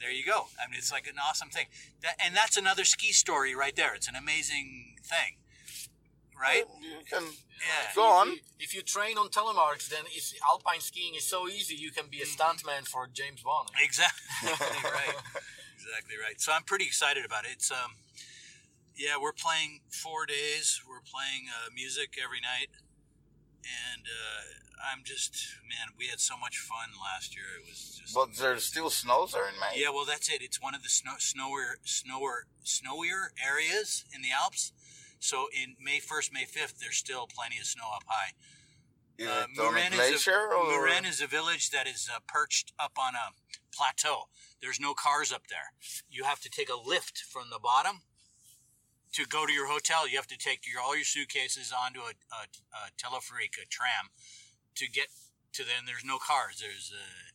[0.00, 0.46] There you go.
[0.62, 1.66] I mean, it's like an awesome thing.
[2.02, 3.94] That, and that's another ski story right there.
[3.94, 5.38] It's an amazing thing,
[6.38, 6.64] right?
[6.82, 7.94] You can Yeah.
[7.94, 8.28] go on.
[8.28, 11.76] If you, if you train on telemarks, then it's, alpine skiing is so easy.
[11.76, 13.70] You can be a stuntman for James Bond.
[13.82, 14.26] Exactly
[14.84, 15.14] right.
[15.76, 16.38] Exactly right.
[16.40, 17.52] So I'm pretty excited about it.
[17.52, 17.92] It's um,
[18.96, 20.80] yeah, we're playing four days.
[20.88, 22.68] We're playing uh, music every night,
[23.66, 27.44] and uh, I'm just man, we had so much fun last year.
[27.60, 28.14] It was just.
[28.14, 29.80] But there's still snows there in May.
[29.82, 30.42] yeah, well, that's it.
[30.42, 34.72] It's one of the snow, snowier, snower, snowier areas in the Alps.
[35.18, 38.32] So in May 1st, May 5th, there's still plenty of snow up high.
[39.18, 40.88] Is Uh, it on a Mürren is a, or?
[41.08, 43.32] Is a village that is uh, perched up on a
[43.74, 44.28] plateau.
[44.60, 45.72] There's no cars up there.
[46.10, 48.02] You have to take a lift from the bottom
[49.16, 50.06] to go to your hotel.
[50.08, 52.42] You have to take your, all your suitcases onto a, a,
[52.76, 54.12] a teleferique, a tram,
[54.80, 55.08] to get
[55.56, 55.82] to then.
[55.88, 56.60] There's no cars.
[56.60, 57.32] There's uh,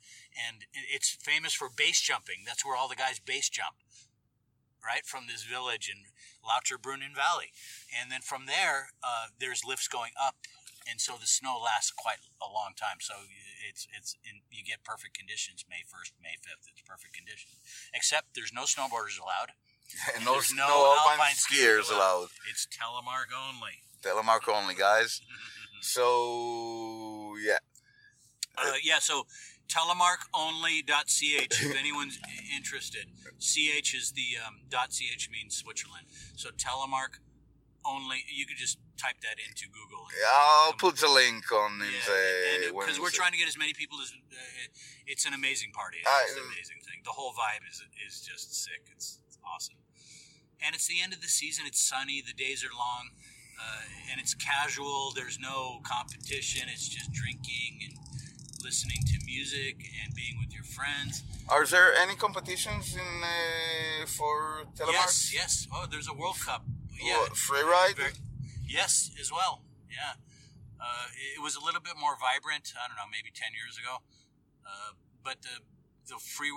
[0.47, 0.57] and
[0.95, 2.45] it's famous for base jumping.
[2.45, 3.75] That's where all the guys base jump.
[4.83, 6.09] right from this village in
[6.41, 7.53] Lauterbrunnen Valley,
[7.93, 10.35] and then from there uh, there's lifts going up,
[10.89, 12.97] and so the snow lasts quite a long time.
[12.99, 13.29] So
[13.61, 16.65] it's it's in, you get perfect conditions May first, May fifth.
[16.69, 17.61] It's perfect conditions,
[17.93, 19.53] except there's no snowboarders allowed.
[20.15, 22.27] And no, There's no, no alpine, alpine skiers skiers allowed.
[22.49, 23.83] It's telemark only.
[24.03, 25.21] Telemark only, guys.
[25.83, 27.57] So yeah,
[28.55, 29.25] Uh, yeah, so
[29.67, 32.19] telemarkonly.ch if anyone's
[32.55, 33.05] interested.
[33.39, 36.05] CH is the um, .ch means Switzerland.
[36.35, 37.17] So telemark
[37.85, 38.23] only.
[38.31, 40.05] You could just type that into Google.
[40.05, 43.57] and I'll put the link on in Yeah, the because we're trying to get as
[43.57, 44.37] many people as uh,
[45.07, 45.97] it's an amazing party.
[46.01, 47.01] It's I- an amazing thing.
[47.03, 48.85] The whole vibe is is just sick.
[48.93, 49.77] It's awesome,
[50.63, 51.65] and it's the end of the season.
[51.67, 52.21] It's sunny.
[52.25, 53.11] The days are long,
[53.59, 55.11] uh, and it's casual.
[55.15, 56.69] There's no competition.
[56.71, 57.93] It's just drinking and
[58.63, 61.23] listening to music and being with your friends.
[61.49, 64.93] Are there any competitions in uh, for telemark?
[64.93, 65.67] Yes, yes.
[65.73, 66.63] Oh, there's a World Cup.
[67.01, 67.95] Yeah, What, free ride?
[68.67, 69.63] Yes, as well.
[69.89, 70.13] Yeah,
[70.79, 72.73] uh, it was a little bit more vibrant.
[72.77, 73.97] I don't know, maybe ten years ago.
[74.65, 75.59] Uh, but the
[76.07, 76.51] the free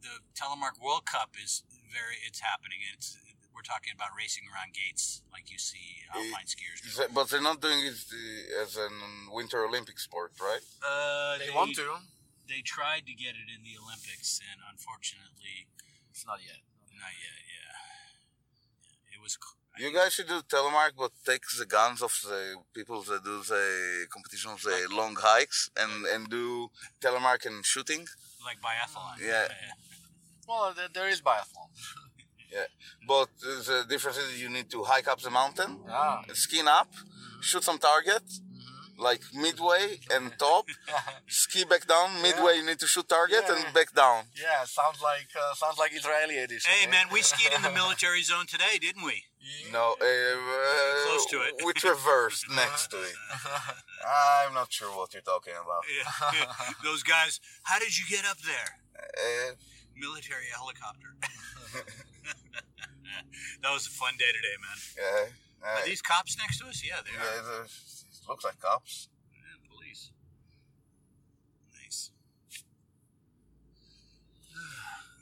[0.00, 1.62] the Telemark World Cup is
[1.92, 2.16] very.
[2.26, 2.80] It's happening.
[2.94, 3.08] It's
[3.54, 6.80] we're talking about racing around gates like you see alpine skiers.
[6.86, 7.02] Is do.
[7.02, 8.88] that- but they're not doing it uh, as a
[9.30, 10.64] Winter Olympic sport, right?
[10.82, 11.86] Uh, They want to.
[12.48, 15.56] They tried to get it in the Olympics, and unfortunately,
[16.10, 16.60] It's not yet.
[17.04, 17.38] not yet.
[17.54, 17.72] Yeah,
[19.08, 19.34] Yeah, it was.
[19.42, 22.42] c- I You guys should do telemark, but take the guns of the
[22.74, 23.64] people that do the
[24.14, 26.44] competition of the long hikes and and do
[27.04, 28.02] telemark and shooting.
[28.48, 29.16] like biathlon.
[29.32, 29.48] Yeah.
[30.48, 31.68] Well, there, there is biathlon.
[32.52, 32.66] Yeah,
[33.08, 36.20] but the difference is you need to hike up the mountain, Ah.
[36.34, 36.90] skin up,
[37.40, 38.22] shoot some target,
[38.98, 40.66] like midway and top,
[41.26, 42.20] ski back down.
[42.20, 43.54] Midway you need to shoot target Yeah.
[43.54, 44.24] and back down.
[44.38, 46.70] Yeah, sounds like uh, sounds like Israeli edition.
[46.70, 46.90] Hey eh?
[46.90, 49.24] man, we skied in the military zone today, didn't we?
[49.72, 51.54] No, uh, Close to it.
[51.64, 53.16] With reverse next to it.
[54.46, 55.82] I'm not sure what you're talking about.
[55.88, 56.52] Yeah.
[56.84, 57.40] Those guys.
[57.62, 58.70] How did you get up there?
[59.96, 61.14] Military helicopter.
[63.62, 64.78] that was a fun day today, man.
[64.96, 66.82] yeah, uh, Are these cops next to us?
[66.84, 67.64] Yeah, they yeah, are.
[67.64, 67.70] it
[68.28, 69.08] looks like cops.
[69.32, 70.10] Yeah, police.
[71.74, 72.10] Nice.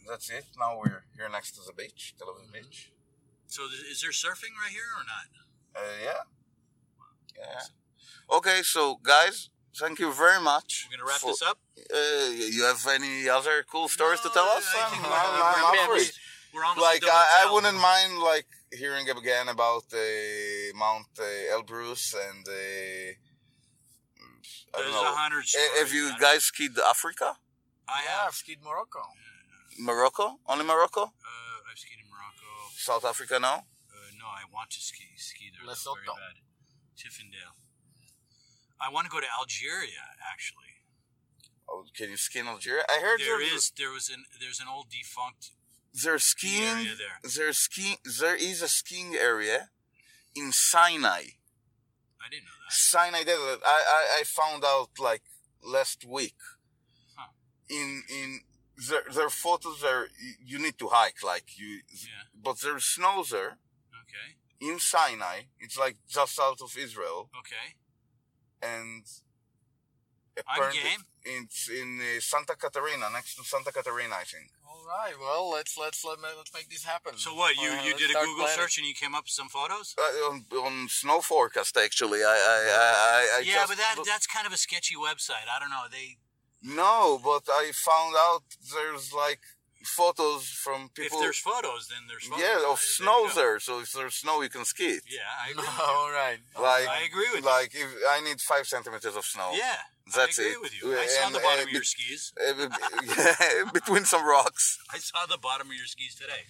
[0.08, 0.44] That's it.
[0.58, 2.92] Now we're here next to the beach, Tel Aviv Beach.
[3.46, 5.28] So, th- is there surfing right here or not?
[5.74, 6.22] Uh, yeah.
[7.36, 8.36] Yeah.
[8.36, 10.86] Okay, so guys, thank you very much.
[10.90, 11.58] We're gonna wrap for- this up.
[11.78, 14.64] Uh, you have any other cool stories to tell us?
[14.74, 16.10] I I'm- think I'm- we're- I'm- I'm we're-
[16.64, 20.02] almost Like I, I wouldn't mind like hearing again about uh,
[20.74, 22.52] Mount uh, Elbrus and uh,
[24.74, 25.12] I don't There's know.
[25.12, 25.44] a hundred.
[25.56, 27.28] Eh, Have you I don't- guys skied Africa,
[27.88, 28.28] I yeah, have.
[28.28, 29.02] I've skied Morocco.
[29.78, 30.38] Morocco?
[30.46, 31.02] Only Morocco?
[31.02, 32.48] Uh, I've skied in Morocco.
[32.76, 33.38] South Africa?
[33.38, 33.48] No.
[33.48, 35.62] Uh, no, I want to ski ski there.
[35.64, 35.94] though, Lesotho.
[35.94, 36.36] Very bad.
[36.98, 37.54] Tiffindell.
[38.80, 40.04] I want to go to Algeria.
[40.32, 40.66] Actually,
[41.72, 42.84] Oh, can you ski in Algeria?
[42.88, 45.50] I heard there there's- is there was an there's an old defunct
[45.92, 46.62] There's skiing.
[46.64, 47.18] area there.
[47.22, 47.98] There's skiing.
[48.18, 49.70] There is a skiing area
[50.34, 51.24] in Sinai.
[52.24, 52.72] I didn't know that.
[52.72, 53.60] Sinai Desert.
[53.64, 55.22] I, I, I found out like
[55.62, 56.36] last week.
[57.16, 57.28] Huh.
[57.68, 58.40] In in
[58.88, 60.08] their their photos are
[60.50, 62.24] you need to hike like you, Yeah.
[62.34, 63.58] but there's snow there
[64.02, 64.28] Okay.
[64.60, 65.38] in Sinai.
[65.60, 67.76] It's like just south of Israel, Okay.
[68.62, 69.04] And
[70.36, 71.02] I'm apparently game.
[71.24, 74.50] it's in uh, Santa Catarina, next to Santa Catarina, I think.
[74.68, 75.14] All right.
[75.20, 77.16] Well, let's let's let, let's make this happen.
[77.16, 77.56] So what?
[77.56, 78.56] You Uh, you did a Google planning.
[78.60, 79.94] search and you came up with some photos?
[79.98, 83.94] Uh, on, on snow forecast, actually, I I I, I, I yeah, just but that
[83.96, 85.46] looked- that's kind of a sketchy website.
[85.54, 85.86] I don't know.
[85.90, 86.16] They
[86.62, 88.42] No, but I found out
[88.74, 89.40] there's like
[89.84, 91.18] photos from people.
[91.18, 92.44] if there's photos, then there's photos.
[92.44, 93.58] yeah, of There snow there.
[93.60, 95.04] So if there's snow, you can ski it.
[95.08, 95.62] Yeah, I agree.
[95.64, 95.84] with you.
[95.84, 96.38] All right.
[96.60, 99.50] Like, I agree with like if I need five centimeters of snow.
[99.54, 99.76] Yeah,
[100.14, 100.60] That's I agree it.
[100.60, 100.96] with you.
[100.98, 102.32] I saw And, the bottom uh, of your be- skis.
[102.40, 104.78] Uh, between some rocks.
[104.92, 106.44] I saw the bottom of your skis today.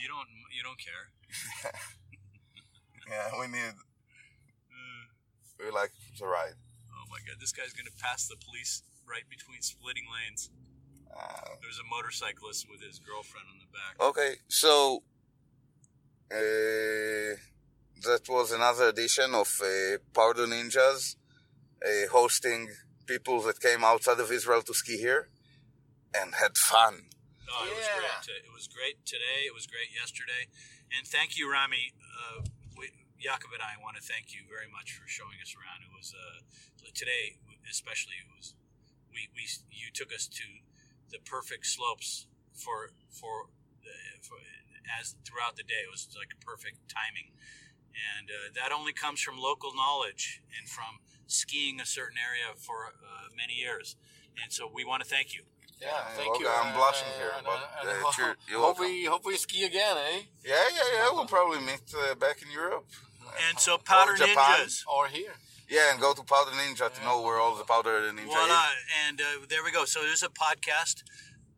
[0.00, 1.72] You don't you don't care.
[3.08, 3.74] Yeah, we need.
[4.70, 5.02] Uh,
[5.58, 6.54] We like to ride.
[6.94, 10.50] oh my god, this guy's gonna pass the police right between splitting lanes.
[11.14, 13.94] Uh, There's a motorcyclist with his girlfriend on the back.
[14.08, 15.02] okay, so
[16.32, 17.34] uh,
[18.06, 21.16] that was another edition of uh, Powder Ninjas,
[21.84, 22.68] uh, hosting
[23.06, 25.28] people that came outside of Israel to ski here
[26.14, 26.94] and had fun.
[27.52, 27.98] Oh, it was Yeah.
[27.98, 28.22] great.
[28.28, 29.40] to- It was great today.
[29.46, 30.46] It was great yesterday.
[30.96, 31.92] And thank you, Rami.
[32.18, 32.42] Uh,
[32.76, 35.82] we, Jakob and I want to thank you very much for showing us around.
[35.82, 36.38] It was uh,
[36.94, 37.38] today,
[37.68, 38.14] especially.
[38.22, 38.54] It was
[39.12, 40.44] we, we you took us to
[41.10, 43.48] the perfect slopes for for,
[43.84, 44.36] uh, for
[45.00, 45.82] as throughout the day.
[45.86, 47.32] It was like perfect timing,
[47.94, 52.86] and uh, that only comes from local knowledge and from skiing a certain area for
[52.86, 53.96] uh, many years.
[54.42, 55.42] And so we want to thank you.
[55.80, 56.48] Yeah, Yeah, thank well, you.
[56.48, 58.84] I'm blushing here, and, but, and uh, ho- cheer- you're hope welcome.
[58.94, 60.20] we hope we ski again, eh?
[60.44, 61.08] Yeah, yeah, yeah.
[61.12, 62.86] We'll probably meet uh, back in Europe.
[63.48, 64.36] And so Powder Japan.
[64.36, 64.82] Ninjas.
[64.86, 65.34] Or here.
[65.70, 68.84] Yeah, and go to Powder Ninja to know where all the Powder Ninja Voila, is.
[69.06, 69.84] and uh, there we go.
[69.84, 71.04] So there's a podcast.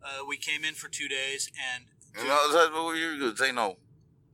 [0.05, 1.85] Uh, we came in for two days, and
[2.21, 3.37] You know, that, well, you're good.
[3.39, 3.77] They know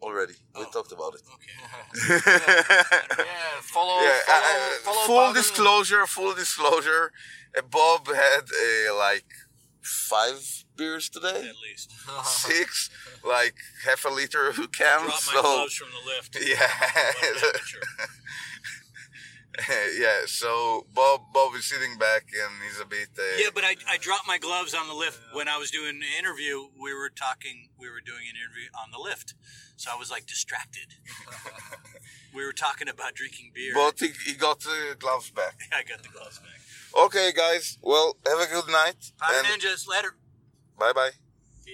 [0.03, 0.35] already.
[0.57, 0.71] We Oh.
[0.73, 1.23] talked about it.
[1.37, 1.57] okay.
[3.19, 7.13] Yeah, follow, yeah, follow, uh, follow full Powder- disclosure, full disclosure.
[7.57, 9.27] Uh, Bob had uh, like
[9.83, 11.93] five beers today, At least
[12.25, 12.91] six,
[13.25, 13.55] like
[13.85, 14.73] half a liter of cans.
[14.73, 16.37] drop my So gloves from the lift.
[16.41, 17.81] yeah, What an amateur.
[19.99, 20.21] yeah.
[20.27, 23.09] So Bob, Bob is sitting back and he's a bit.
[23.19, 25.97] Uh, Yeah, but I, I dropped my gloves on the lift when I was doing
[25.97, 26.69] an interview.
[26.81, 27.71] We were talking.
[27.79, 29.35] We were doing an interview on the lift,
[29.77, 30.95] so I was like distracted.
[32.35, 33.73] we were talking about drinking beer.
[33.75, 35.59] But he, he got the gloves back.
[35.73, 37.05] I got the gloves back.
[37.05, 37.79] Okay, guys.
[37.83, 39.13] Well, have a good night.
[39.33, 40.15] And Ninjas, later.
[40.79, 41.11] bye bye.